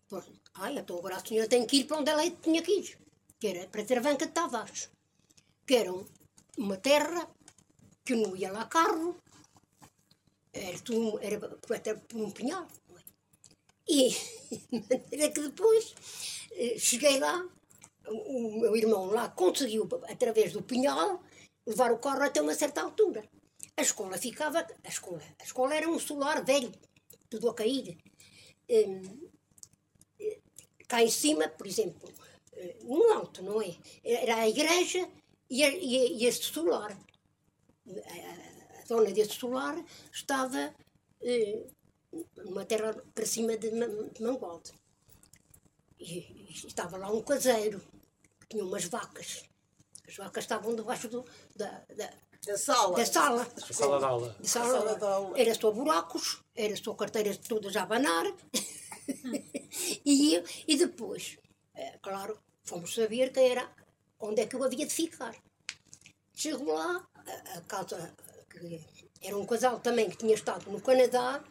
[0.08, 0.42] Pronto.
[0.56, 2.98] Ai, então agora a senhora tem que ir para onde ela tinha que ir,
[3.40, 4.90] que era para Travanca de Tavares,
[5.66, 6.06] que era um-
[6.58, 7.30] uma terra
[8.06, 9.18] que não ia lá carro,
[10.54, 11.38] era, tudo, era
[11.76, 12.68] até por um pinhal.
[13.88, 14.10] E
[14.72, 15.96] maneira que depois
[16.52, 17.48] eh, cheguei lá,
[18.08, 21.24] o, meu irmão lá conseguiu, através do pinhal,
[21.66, 23.24] levar o carro até uma certa altura.
[23.76, 26.72] A escola ficava, a escola, a escola era um solar velho,
[27.30, 27.98] tudo a cair.
[28.68, 29.02] Eh,
[30.88, 32.12] cá em cima, por exemplo,
[32.54, 33.76] eh, no alto, não é?
[34.04, 35.08] Era a igreja
[35.50, 36.98] e, e, e este solar.
[37.88, 39.82] A, a dona deste solar
[40.12, 40.74] estava
[42.38, 44.72] numa terra para cima de, de Mangualde.
[46.00, 47.82] E, e estava lá um caseiro
[48.40, 49.44] que tinha umas vacas.
[50.08, 52.10] As vacas estavam debaixo do, da, da,
[52.50, 52.96] A sala.
[52.96, 53.48] da sala.
[53.56, 54.36] A sala de aula.
[54.40, 55.40] De sala, sala de aula.
[55.40, 58.26] Era só buracos, era só carteiras todas a abanar.
[60.06, 61.38] e, e depois,
[61.76, 63.70] eh, claro, fomos saber que era
[64.20, 65.36] onde é que eu havia de ficar.
[66.34, 68.16] Chego lá, a, a casa,
[68.50, 68.82] que
[69.22, 71.44] era um casal também que tinha estado no Canadá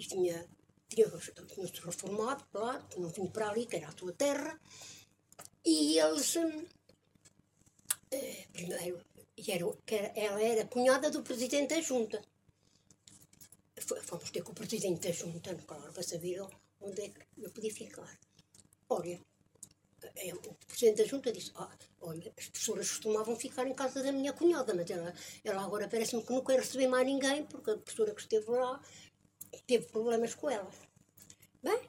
[0.00, 0.48] e tinha,
[0.88, 1.06] tinha,
[1.46, 4.58] tinha-se reformado, claro, tinham vindo para ali, que era a sua terra,
[5.64, 6.36] e eles.
[6.36, 6.64] hum,
[8.10, 9.04] eh, primeiro,
[9.86, 12.18] era, ela era cunhada do presidente da junta.
[14.08, 16.40] Fomos ter com o presidente da junta, claro, para saber
[16.80, 18.10] onde é que eu podia ficar.
[18.88, 19.20] Olha,
[20.16, 24.10] eh, o presidente da junta disse: "Ah, Olha, as pessoas costumavam ficar em casa da
[24.10, 25.12] minha cunhada, mas ela,
[25.44, 28.80] ela agora parece-me que não quer receber mais ninguém, porque a professora que esteve lá
[29.66, 30.70] teve problemas com ela.
[31.62, 31.80] Bem,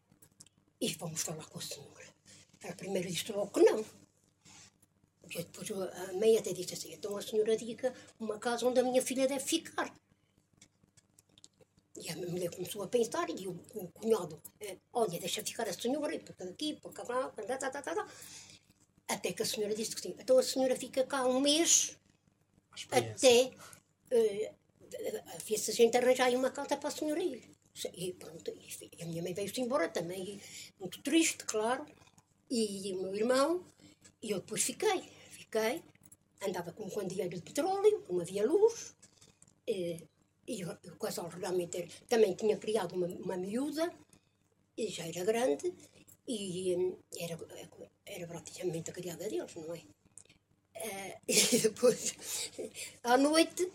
[0.79, 2.07] e vamos falar com a senhora.
[2.61, 3.85] Ela primeiro disse logo que não.
[5.29, 8.83] E depois a mãe até disse assim: então a senhora diga uma casa onde a
[8.83, 9.93] minha filha deve ficar.
[11.95, 15.73] E a mulher começou a pensar e o, o cunhado, eh, olha, deixa ficar a
[15.73, 18.07] senhora, e para aqui, para lá, tá, tá, tá, tá.
[19.07, 20.15] até que a senhora disse que sim.
[20.17, 21.95] Então a senhora fica cá um mês
[22.89, 23.51] até
[24.09, 24.55] eh, ver
[25.39, 27.41] se a gente arranjar aí uma casa para a senhora ir.
[27.93, 30.41] E pronto, e e a minha mãe veio-se embora também, e
[30.79, 31.85] muito triste, claro,
[32.49, 33.65] e o meu irmão,
[34.21, 35.81] e eu depois fiquei, fiquei,
[36.45, 38.93] andava com um candeeiro de petróleo, não havia luz,
[39.67, 39.99] eh,
[40.47, 43.91] e o o casal realmente também tinha criado uma, uma miúda,
[44.77, 45.73] e já era grande,
[46.27, 47.37] e hum, era,
[48.05, 49.81] era praticamente a criada deles, não é?
[50.75, 52.15] Eh, e depois,
[53.03, 53.71] à noite,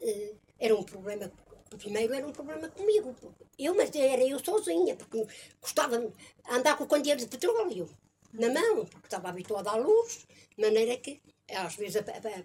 [0.00, 1.30] eh, era um problema.
[1.78, 3.14] Primeiro era um problema comigo.
[3.58, 5.26] Eu, mas era eu sozinha, porque
[5.60, 6.12] gostava
[6.48, 7.88] andar com o candeeiro de petróleo
[8.32, 10.26] na mão, porque estava habituada à luz,
[10.56, 12.02] de maneira que às vezes a,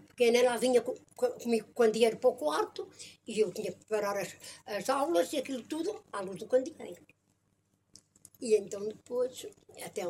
[0.09, 2.87] pequena ela vinha co- co- comigo com o candeeiro para o quarto
[3.27, 4.35] e eu tinha que preparar as,
[4.65, 7.01] as aulas e aquilo tudo à luz do candeeiro.
[8.41, 9.45] E então depois,
[9.87, 10.03] até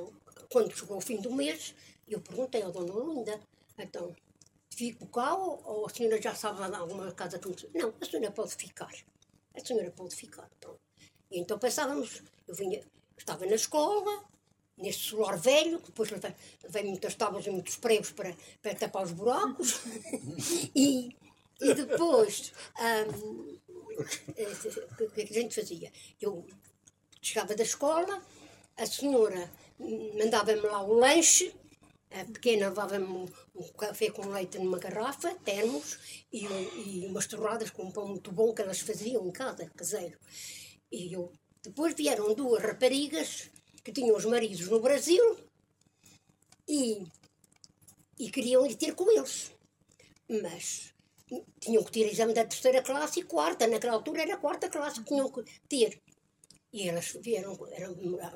[0.51, 1.75] quando chegou o fim do mês,
[2.07, 3.39] eu perguntei ao Dona Linda,
[3.77, 4.15] então,
[4.81, 7.47] fico cá ou, ou a senhora já sabe de alguma casa que.
[7.77, 8.91] Não, a senhora pode ficar.
[9.53, 10.79] A senhora pode ficar, pronto.
[11.29, 12.81] E então pensávamos, eu vinha,
[13.15, 14.23] estava na escola,
[14.75, 19.11] nesse solar velho, que depois levei, muitas tábuas e muitos pregos para, para tapar os
[19.11, 19.81] buracos,
[20.75, 21.15] e,
[21.61, 25.91] e depois, eh, o que é que a gente fazia?
[26.19, 26.45] Eu
[27.21, 28.21] chegava da escola,
[28.77, 29.51] a senhora
[30.17, 31.53] mandava-me lá o lanche,
[32.13, 33.05] a pequena levava-me
[33.55, 38.31] um, café com leite numa garrafa, termos, e, e umas torradas com um pão muito
[38.31, 40.19] bom que elas faziam em casa, caseiro.
[40.91, 41.31] E eu,
[41.63, 43.49] depois vieram duas raparigas
[43.83, 45.37] que tinham os maridos no Brasil
[46.67, 47.05] e,
[48.19, 49.51] e queriam ir ter com eles.
[50.29, 50.93] Mas
[51.61, 53.67] tinham que ter exame da terceira classe e quarta.
[53.67, 56.01] Naquela altura era a quarta classe que tinham que ter.
[56.73, 57.95] E elas vieram, eram,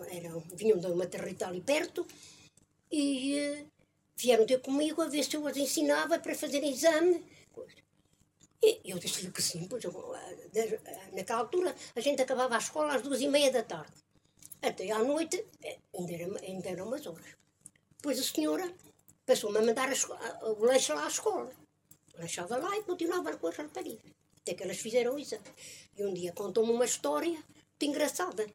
[0.10, 2.06] eram, vinham de uma terra ali perto
[2.92, 3.66] e eh,
[4.18, 7.26] vieram ter comigo a ver se eu as ensinava para fazer exame.
[8.64, 12.60] E eu disse-lhe que sim, pois eu, eh, da- naquela altura a gente acabava a
[12.60, 13.94] escola às duas e meia da tarde.
[14.62, 17.32] Até à noite eh, ainda, era, ainda eram umas horas.
[17.98, 18.74] Depois a senhora
[19.26, 21.52] passou-me a mandar a o lanche lá à escola.
[22.18, 24.12] Lanchava lá e continuava com as raparigas.
[24.42, 25.44] Até que elas fizeram o exame.
[25.98, 28.46] E um dia contou-me uma história muito engraçada.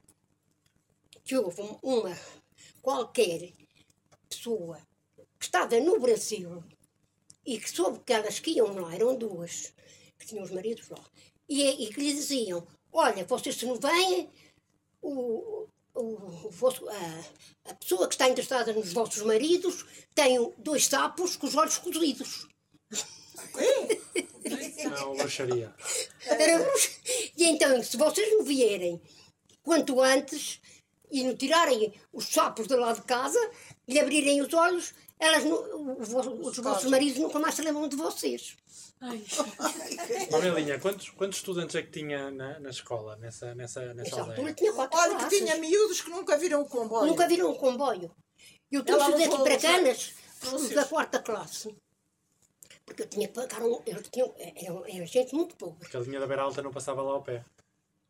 [1.24, 2.16] Que houve um- uma
[2.83, 3.53] qualquer
[4.31, 4.81] pessoa
[5.39, 6.62] que estava no Brasil
[7.45, 9.72] e que soube que elas que iam lá, eram duas,
[10.18, 11.03] que tinham os maridos lá,
[11.49, 14.31] e, e que lhe diziam, olha, vocês se não vêm,
[15.03, 17.24] o, o, vosso- a,
[17.70, 22.47] a pessoa que está interessada nos vossos maridos tem dois sapos com os olhos cozidos.
[24.91, 25.74] Não, bruxaria.
[26.26, 26.91] Era bruxa.
[27.37, 29.01] E então, se vocês não vierem
[29.62, 30.61] quanto antes
[31.11, 33.38] e não tirarem os sapos de lá de casa
[33.86, 37.62] e lhe abrirem os olhos, elas não- o vo- os vossos maridos nunca mais se
[37.62, 38.56] lembram de vocês.
[40.30, 44.36] Mamelinha, quantos, quantos estudantes é que tinha na, na escola, nessa, nessa, nessa Nessa altura
[44.38, 44.54] aldeia?
[44.54, 45.38] tinha quatro Olha que classes.
[45.38, 47.06] tinha miúdos que nunca viram o comboio.
[47.06, 48.11] Nunca viram um comboio.
[48.70, 50.12] Eu trouxe daqui levou para os- Canas,
[50.52, 51.74] os da os- quarta classe.
[52.84, 53.80] Porque eu tinha que pagar um.
[53.86, 55.78] Eles tinham, era, era gente muito pobre.
[55.80, 57.44] Porque a linha da beira alta não passava lá ao pé.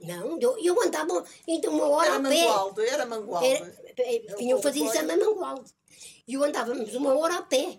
[0.01, 2.29] Não, eu, eu andava ainda uma hora Era a pé.
[2.45, 3.47] Mangualde, era Mangualde.
[3.49, 5.71] Era, eh, vinham fazer exame a Mangualde.
[6.27, 7.79] E eu andávamos uma hora a pé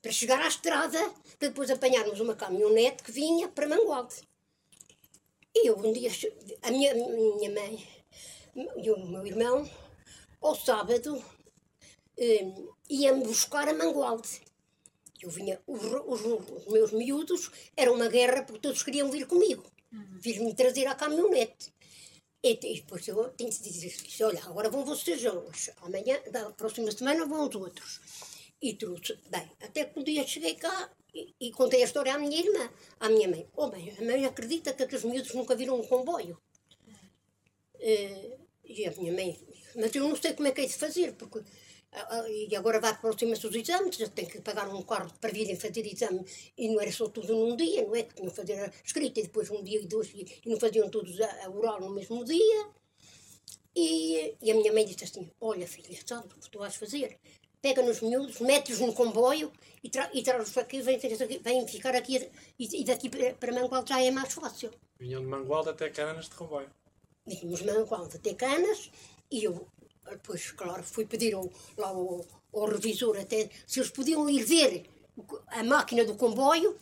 [0.00, 0.98] para chegar à estrada,
[1.38, 4.14] para depois apanharmos uma caminhonete que vinha para Mangualde.
[5.54, 6.10] E eu um dia,
[6.62, 7.88] a minha, minha mãe
[8.76, 9.68] e o meu irmão,
[10.40, 11.20] ao sábado,
[12.16, 12.46] eh,
[12.88, 14.40] iam buscar a Mangualde.
[15.20, 19.64] Eu vinha, os, os- os meus miúdos, era uma guerra porque todos queriam vir comigo,
[19.90, 21.72] vir-me trazer à caminhonete.
[22.42, 26.50] E, e depois eu tenho que dizer isso, olha, agora vão vocês hoje, amanhã, da
[26.52, 28.00] próxima semana vão os outros.
[28.60, 32.18] E trouxe, bem, até que um dia cheguei cá e, e contei a história à
[32.18, 32.70] minha irmã,
[33.00, 33.46] à minha mãe.
[33.56, 36.40] Oh bem, a mãe acredita que aqueles miúdos nunca viram um comboio.
[37.80, 39.38] Eh, e a minha mãe,
[39.74, 41.40] mas eu não sei como é que é de fazer, porque
[42.28, 45.86] e agora vai aproxima-se os exames, já tem que pagar um carro para virem fazer
[45.86, 46.24] exame
[46.56, 48.02] e não era só tudo num dia, não é?
[48.02, 50.88] Que tinham que fazer a escrita e depois um dia e dois e, não faziam
[50.90, 52.68] todos a, a oral no mesmo dia.
[53.74, 57.18] E, e a minha mãe disse assim: Olha, filha, sabe o que tu vais fazer?
[57.60, 59.50] Pega nos miúdos, mete-os no comboio
[59.82, 63.88] e, tra e traz-os aqui, vem, vem ficar aqui e, e daqui para, para Mangualde
[63.88, 64.70] já é mais fácil.
[64.98, 66.70] Vinham de Mangualde até Canas de comboio.
[67.26, 68.90] Vimos Mangualde até Canas
[69.30, 69.66] e eu
[70.10, 74.84] depois, claro, fui pedir ao, lá ao, ao revisor até se eles podiam ir ver
[75.48, 76.76] a máquina do comboio.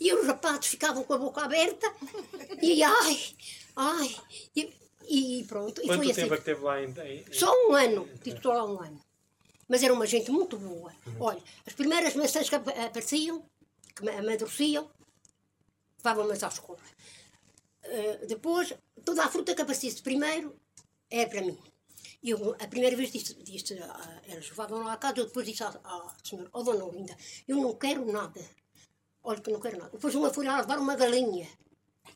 [0.00, 1.92] E os rapazes ficavam com a boca aberta
[2.60, 3.20] e ai,
[3.76, 4.16] ai,
[4.56, 4.72] e,
[5.08, 5.80] e pronto.
[5.82, 6.34] E Quanto foi tempo assim.
[6.34, 9.00] é que teve lá em, em- Só um ano, tive só lá um ano.
[9.68, 10.92] Mas era uma gente muito boa.
[11.20, 13.44] Olha, as primeiras maçãs que ap- apareciam,
[13.94, 14.90] que ma- amadureciam,
[15.98, 16.78] levavam-nas à escola.
[17.84, 18.72] Eh, depois,
[19.04, 20.54] toda a fruta que aparecesse primeiro
[21.12, 21.58] é para mim.
[22.22, 25.62] Eu, a primeira vez disse, disse ah, eles levavam lá a casa, eu depois disse
[25.62, 28.40] à, à senhora, oh dona Olinda, eu não quero nada.
[29.22, 29.90] Olha que não quero nada.
[29.90, 31.48] Depois uma foi lá levar uma galinha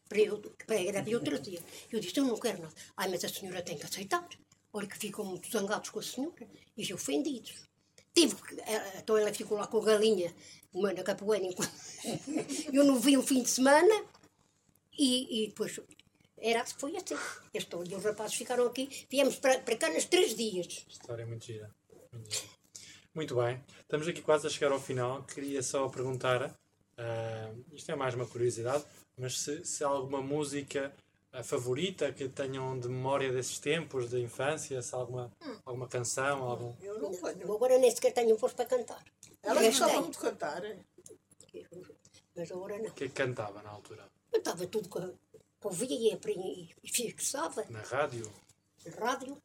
[0.09, 1.63] para eu, para eu trazer.
[1.93, 2.75] Eu disse, eu não quero nada.
[2.97, 4.27] Ai, mas a senhora tem que aceitar.
[4.73, 7.67] Olha que ficam muito zangados com a senhora e ofendidos.
[8.15, 8.35] Tive
[8.67, 10.35] eh, então ela ficou lá com a galinha
[10.73, 11.73] uma na capoeira enquanto
[12.73, 14.05] eu não vi o fim de semana
[14.99, 15.79] e, e depois
[16.39, 17.16] era, foi assim.
[17.53, 20.84] Este, e os rapazes ficaram aqui, viemos para, para cá nos três dias.
[20.89, 21.74] História muito gira.
[22.12, 22.57] Muito gira.
[23.16, 23.64] Muito bem.
[23.80, 25.22] Estamos aqui quase a chegar ao final.
[25.22, 26.55] Queria só perguntar,
[26.99, 28.84] ah, isto é mais uma curiosidade,
[29.16, 30.95] mas se, se há alguma música
[31.32, 35.32] ah, favorita que tenham de memória desses tempos, de infância, se há alguma,
[35.64, 36.74] alguma canção, algum...
[36.82, 37.55] Eu não tenho.
[37.55, 39.03] Agora nem sequer tenho voz para cantar.
[39.43, 40.62] Ela gostava de cantar.
[42.37, 42.91] Mas agora não.
[42.91, 44.07] O que é que cantava na altura?
[44.30, 44.91] Eu estava tudo
[45.67, 46.12] ouvia e
[46.83, 47.64] e fixava.
[47.71, 48.31] Na rádio?
[48.99, 49.41] Rádio,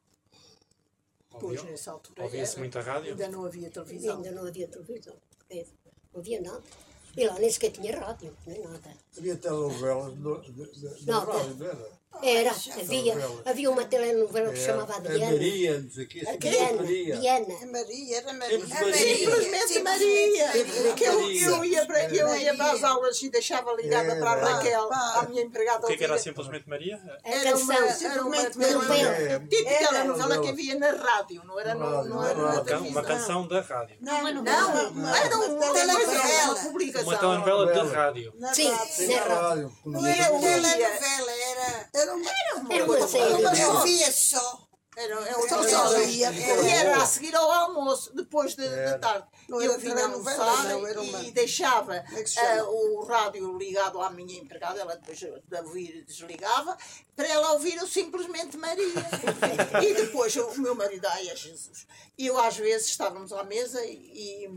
[1.39, 2.23] Pois, nessa altura.
[2.23, 3.11] Ouvia-se muita rádio?
[3.11, 4.17] Ainda não havia televisão.
[4.17, 5.15] ainda não havia televisão.
[5.49, 5.65] É,
[6.13, 6.63] Não havia nada.
[7.17, 8.79] E lá nem sequer tinha rádio, nem nada.
[9.17, 12.01] Havia telenovelas no- de- de- da Não, rádio, não era?
[12.21, 15.31] Era, havia, havia uma telenovela que se chamava a Adriana.
[15.31, 16.19] Maria, não sei o quê.
[16.19, 17.17] A sempre Diana, Maria.
[17.17, 17.55] Diana.
[17.63, 18.59] A Maria, era Maria.
[18.59, 19.15] Sempre A Maria.
[19.17, 20.47] Simplesmente Sim, Maria.
[20.47, 20.93] Maria.
[20.93, 24.31] Que eu, eu, ia para, eu ia para as aulas e deixava ligada É, para
[24.31, 24.35] a.
[24.55, 25.85] Raquel, a minha empregada.
[25.85, 26.97] O que é que era simplesmente Maria?
[27.23, 28.11] A Era uma, canção.
[28.11, 28.87] era uma Simplesmente.
[28.87, 29.39] Maria.
[29.49, 29.87] Típica Era.
[29.87, 33.47] telenovela que havia na rádio, não era, no, Rádio, não era na Uma, uma canção
[33.47, 33.95] da rádio.
[34.01, 36.71] Não, não, Não, era uma telenovela, uma.
[37.03, 38.05] Uma telenovela de Telenovela.
[38.05, 38.33] rádio.
[38.37, 39.77] Na Sim, na na rádio.
[39.85, 41.89] Não era Eu uma telenovela, era.
[41.93, 42.31] Era uma...
[42.73, 43.61] Era uma série.
[43.61, 44.71] Eu via só.
[44.97, 46.03] Era, era Só uma.
[46.03, 48.99] E era a seguir ao almoço, depois de, de Era.
[48.99, 49.25] tarde.
[49.47, 52.03] Não eu era vinha almoçar não, era uma- e deixava é
[52.59, 56.77] ah, o rádio ligado à minha empregada, ela depois de ouvir desligava,
[57.15, 58.85] para ela ouvir o Simplesmente Maria.
[59.81, 61.87] e depois o meu marido, ai é Jesus.
[62.17, 64.49] E eu às vezes estávamos à mesa e,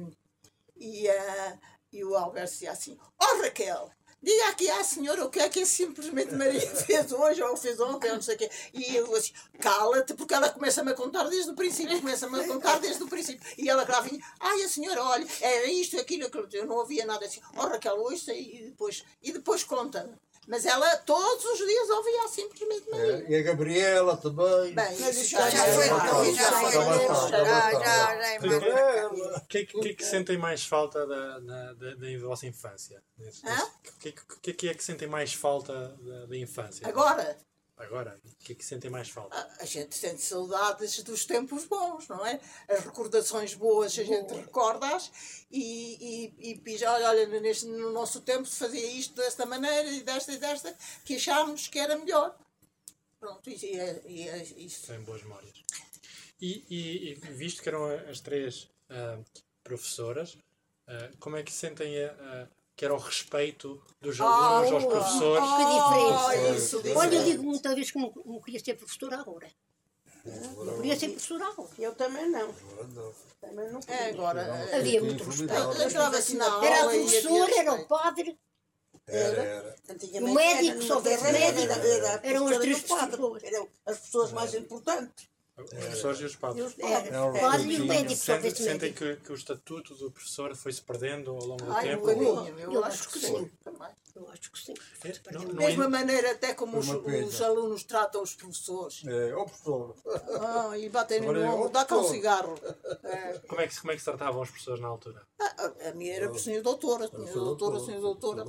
[0.77, 1.59] e, ah,
[1.95, 3.91] e o Alberto dizia assim, ó Raquel,
[4.25, 8.09] Diga aqui à senhora o que é que simplesmente Maria fez hoje ou fez ontem,
[8.09, 8.51] ou não sei o quê.
[8.73, 12.79] E eu assim, cala-te, porque ela começa-me a contar desde o princípio, começa-me a contar
[12.79, 13.47] desde o princípio.
[13.59, 16.49] E ela lá vinha, ai a senhora, olha, era isto, aquilo, aquilo.
[16.55, 20.15] Eu não ouvia nada assim, ó Raquel, ouça e depois, e depois conta-me.
[20.47, 23.25] Mas ela todos os dias ouvia simplesmente Maria.
[23.27, 24.75] É, E a Gabriela também.
[24.75, 25.11] Bem, já,
[25.51, 27.81] Já foi, já já foi, já foi.
[27.81, 29.09] já.
[29.39, 32.19] O que, é que- o que é que sentem mais falta da, na- da, da
[32.21, 33.03] vossa infância?
[33.19, 36.87] O que, é que- que é que sentem mais falta da, da infância?
[36.87, 37.37] Agora,
[37.77, 39.37] Agora, o que é que sentem mais falta?
[39.37, 42.41] a- gente sente saudades dos tempos bons, não é?
[42.68, 45.11] As recordações boas, a gente recorda-as
[45.51, 49.91] e, e, e diz, olha, olha neste, no nosso tempo se fazia isto desta maneira
[49.91, 52.39] e desta e desta, que achámos que era melhor.
[53.18, 54.87] Pronto, e, e é, e é isso.
[54.87, 55.55] Têm boas memórias.
[56.41, 59.18] E, e- e visto que eram as três ah,
[59.64, 60.39] professoras,
[60.87, 64.85] ah, como é que sentem a- a- que era o respeito dos Ah, alunos aos
[64.85, 65.45] oh, professores.
[65.51, 66.57] Que diferença.
[66.57, 69.51] Isso, Pois Olha, eu digo muitas vezes que não, não queria ser professora agora.
[70.25, 71.68] Não queria ser professora agora.
[71.79, 72.49] Eu também não.
[72.51, 73.12] Agora não.
[73.41, 74.41] Também não É, agora.
[74.43, 75.53] é, Havia muito respeito.
[75.53, 76.66] Na aula.
[76.66, 78.39] Era a havia professora, era o padre,
[79.07, 79.77] Era, era.
[80.25, 81.72] O médico, era, só houvesse era, médico.
[81.72, 83.43] era, era a Eram as três o pessoas.
[83.45, 85.29] Eram as pessoas mais importantes.
[85.57, 86.65] Os professores e os padres.
[86.67, 90.11] os Era o padre e o o médico, só Sentem, que, que o estatuto do
[90.11, 92.11] professor foi se perdendo ao longo do Ai, tempo?
[92.11, 93.51] eu, Eu acho acho que que sim.
[94.17, 94.75] Eu acho que sim.
[95.05, 95.51] É, muito.
[95.63, 99.03] é- Mesma maneira até como os, os alunos tratam os professores.
[99.07, 99.95] É, ó professor.
[100.41, 102.59] Ah, e batem no é ombro, dá cá um cigarro.
[103.05, 103.39] É.
[103.47, 105.23] Como é, que, como é que se tratavam as pessoas na altura?
[105.41, 108.45] Ah, a- a minha era por senhor doutora, senhor doutora, senhor doutora.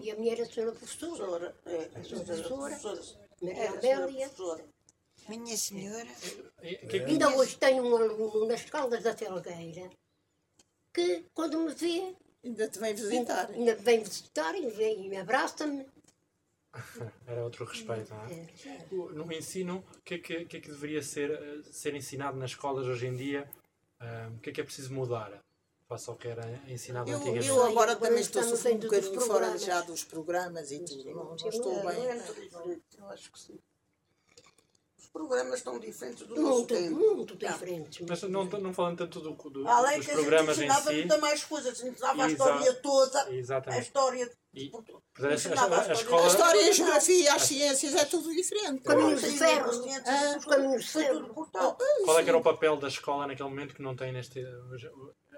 [0.00, 1.16] E a minha era a senhora professora.
[1.16, 2.76] Professora, é, senhora professora.
[2.78, 4.75] professora.
[5.28, 6.06] Minha senhora,
[6.62, 9.90] E- que- Ainda hoje tenho um aluno nas Caldas da Felgueira
[10.94, 12.14] que, quando me vê,
[12.44, 13.50] Ainda te vem visitar.
[13.50, 15.84] ainda vem visitar e vem e me abraça-me.
[17.26, 18.32] Era outro respeito, não é?
[18.34, 21.62] É, O- No ensino, o que é que, o que, é que deveria ser, eh,
[21.72, 23.50] ser ensinado nas escolas hoje em dia?
[23.98, 25.42] Ah, o que é que é preciso mudar
[25.88, 27.48] face ao que era ensinado Eu, antigamente?
[27.48, 31.04] eu agora também estou um bocadinho fora já dos programas e tudo.
[31.14, 32.06] Não, não estou É, bem.
[32.06, 33.58] é eu acho que sim.
[35.06, 36.96] Os programas estão diferentes do nosso Muito, tempo.
[36.96, 38.04] muito diferentes.
[38.08, 40.96] Mas não, não falando tanto do, do, Além dos que a gente programas ensinava si.
[40.96, 43.82] muita mais coisas, ensinava a história toda, a Exatamente.
[43.82, 46.26] história E, portanto, a, a- a A escola.
[46.26, 48.82] história, a geografia, as ciências é tudo diferente.
[48.82, 49.70] Caminhos de ferro.
[50.06, 51.28] Ah, Os caminhos de ferro.
[51.34, 51.76] cortado.
[52.04, 54.40] Qual é que era o papel da escola naquele momento que não tem neste,
[54.72, 54.90] hoje-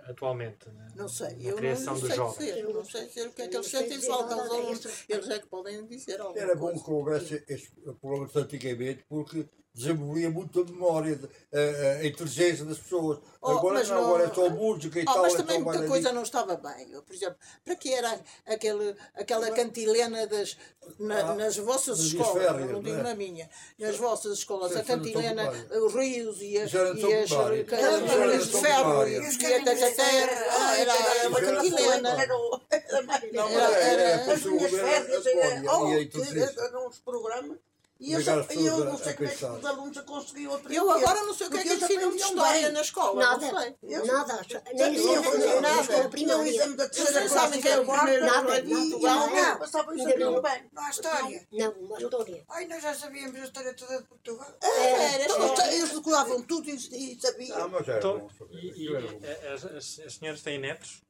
[0.09, 0.69] atualmente?
[0.71, 0.89] né?
[0.97, 2.39] Não sei, Na eu criação não dos sei jovens.
[2.39, 5.05] dizer, não sei dizer o que é que eles não sentem falta aos alunos.
[5.09, 9.47] Eles é que podem dizer alguma Era bom que houvesse estes programas antigamente porque
[9.79, 11.19] desenvolvia muito a memória,
[11.53, 13.19] a, a inteligência das pessoas.
[13.41, 15.23] Oh, agora mas não, não- agora é só música e Oh, tal.
[15.23, 16.91] mas é também só muita coisa não estava bem.
[16.91, 20.57] Eu, por exemplo, para que era aquele, aquela cantilena das,
[20.99, 23.03] na- Ah, nas vossas escolas, férias, não digo não é?
[23.05, 23.49] na minha,
[23.79, 25.51] nas vossas escolas, Isso a era cantilena,
[25.85, 27.65] os rios e as, era de e as Primário.
[27.67, 30.77] ca- Isso era as de ferro e Os os caminhos bilhetes de a terra.
[30.79, 32.09] Era, era uma era cantilena.
[32.11, 32.35] Era era
[32.71, 36.61] Era- é, era- é, minhas era, oh, e a que inteligência.
[36.61, 37.59] eram os programas.
[38.01, 40.79] E eu a- não sei a como é que os alunos conseguiam aprender.
[40.79, 42.73] Eu agora não sei o que é que ensinam de história bem.
[42.73, 43.75] na escola, não Nada, sei.
[43.83, 44.47] Eu- nada.
[44.75, 46.09] Nem nem nada.
[46.11, 49.95] Tinha o exame da terceira classe quem é o quarta, primeiro Nada, e não, passavam
[49.95, 50.43] isso Ainda tudo não.
[50.43, 50.71] bem.
[50.73, 51.49] não há história.
[51.53, 52.45] Não, uma história.
[52.51, 54.55] Ai, nós já sabíamos a história toda de Portugal.
[54.63, 55.75] Era, Então, era.
[55.75, 57.57] Eles decoravam tudo e, sabiam.
[57.59, 61.03] Ah, mas era Então, bom e, eh, as, as, as senhoras têm netos?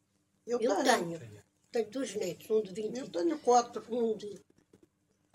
[0.47, 1.18] Eu Eu tenho.
[1.18, 1.43] tenho.
[1.70, 3.84] Tenho dois netos, um de 20, Eu tenho quatro.
[3.91, 4.41] um de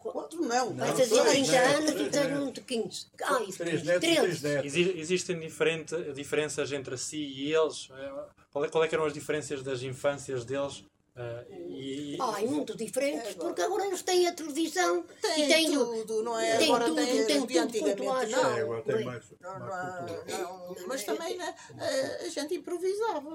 [0.03, 0.75] Quatro não.
[0.77, 2.39] fazer três 30 netos, anos e netos.
[2.43, 3.05] um de 15.
[3.23, 4.47] Ai, Três netos e três 13.
[4.47, 4.65] netos.
[4.65, 7.89] Exi- existem diferente, diferenças entre si e eles?
[7.91, 10.83] Eh, Qual é, qual é que eram as diferenças das infâncias deles?
[11.15, 15.71] eh, e, e- Ai, muito diferentes, porque agora eles têm a televisão Tem e têm
[15.71, 16.57] tudo, não é?
[16.57, 18.57] tem Agora tudo, tem, tem de tudo antigamente quanto há não.
[18.57, 20.37] É, agora tem mais, Não, mais não, cultura.
[20.81, 23.29] não, mas também né, a, a gente improvisava.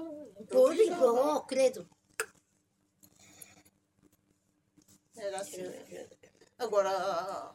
[0.49, 1.35] Pois, improvisava.
[1.37, 1.87] oh, credo.
[5.17, 5.63] Era assim.
[6.59, 6.89] Agora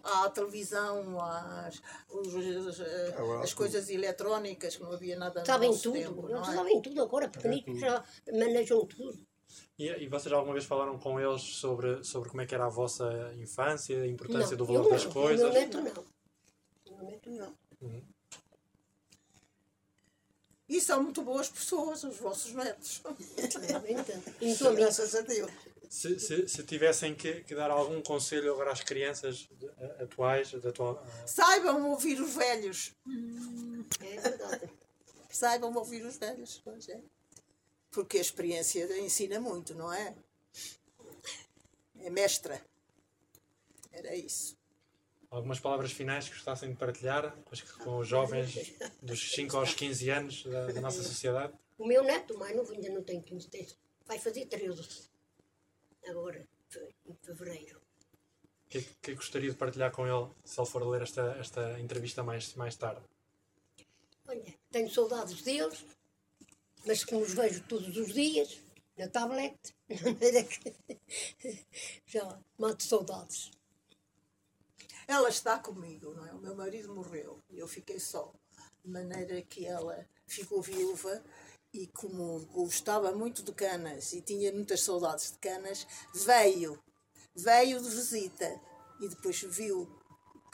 [0.03, 2.81] há a televisão, há as, os-
[3.17, 6.51] Agora há as coisas eletrónicas, que não havia nada no Sabem tudo, tempo, eles não
[6.51, 6.55] é?
[6.57, 8.03] sabem tudo agora, pequenitos já
[8.33, 9.19] manejam tudo.
[9.79, 12.71] e, e vocês alguma vez falaram com eles sobre, sobre como é que era a
[12.71, 13.05] vossa
[13.37, 15.41] infância, a importância do eu valor não, das coisas?
[15.45, 16.05] meu neto não.
[16.91, 17.55] O meu neto não.
[20.67, 23.03] E são muito boas pessoas, os vossos netos.
[24.41, 25.51] Então, Graças a Deus.
[25.95, 30.51] Se, se, se tivessem que, que dar algum conselho agora às crianças de- a- atuais,
[30.51, 32.93] da atual, eh, Saibam ouvir os velhos.
[34.01, 34.69] é verdade.
[35.31, 36.61] Saibam ouvir os velhos.
[36.65, 37.01] Pois é.
[37.93, 40.17] Porque a experiência ensina muito, não é?
[42.01, 42.61] É mestra.
[43.93, 44.57] Era isso.
[45.31, 49.75] algumas palavras finais que gostassem de partilhar com os, com os jovens dos 5 aos
[49.75, 51.53] 15 anos da, da nossa sociedade?
[51.79, 53.67] O meu neto, mais novo, ainda não tem 15 tem-
[54.07, 55.14] vai fazer 13.
[56.09, 56.47] Agora,
[57.07, 57.81] em fevereiro.
[58.67, 61.81] O que, é que- gostaria de partilhar com ele se ele for ler esta, esta
[61.81, 63.03] entrevista mais, mais tarde?
[64.27, 65.85] Olha, tenho saudades deles,
[66.87, 68.59] mas que nos vejo todos os dias,
[68.97, 69.57] na tablet,
[69.89, 70.75] de maneira que
[72.07, 73.51] já mato saudades.
[75.07, 76.33] Ela está comigo, não é?
[76.33, 78.33] O meu marido morreu e eu fiquei só.
[78.83, 81.23] De maneira que ela ficou viúva
[81.75, 86.81] e como gostava muito de canas e tinha muitas saudades de canas, veio,
[87.35, 88.61] veio de visita
[89.01, 89.89] e depois viu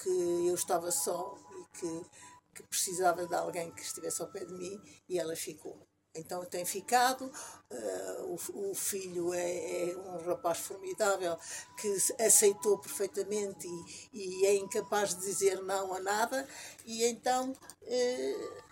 [0.03, 0.09] que
[0.49, 2.07] eu estava só e que,
[2.55, 5.87] que precisava de alguém que estivesse ao pé de mim e ela ficou.
[6.15, 7.31] então tem ficado.
[7.71, 11.37] eh, o, o filho é, é um rapaz formidável
[11.79, 11.89] que
[12.25, 13.69] aceitou perfeitamente
[14.13, 16.49] e, e é incapaz de dizer não a nada,
[16.87, 18.63] e então eh,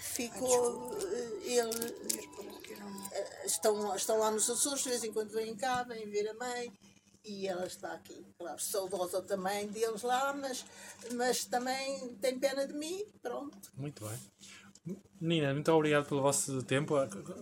[0.00, 0.92] ficou.
[1.00, 1.94] eh, ele
[3.12, 6.34] eh, estão, estão lá nos Açores, de vez em quando vêm cá, vêm ver a
[6.34, 6.72] mãe
[7.24, 8.24] e ela está aqui.
[8.38, 10.64] Claro, saudosa também deles lá, mas,
[11.14, 13.58] mas também tem pena de mim, pronto.
[13.76, 14.18] Muito bem.
[15.20, 16.94] Menina, muito obrigado pelo vosso tempo.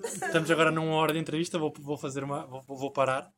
[0.05, 2.45] Estamos agora numa hora de entrevista, vou, vou fazer uma.
[2.47, 3.33] Vou, vou parar.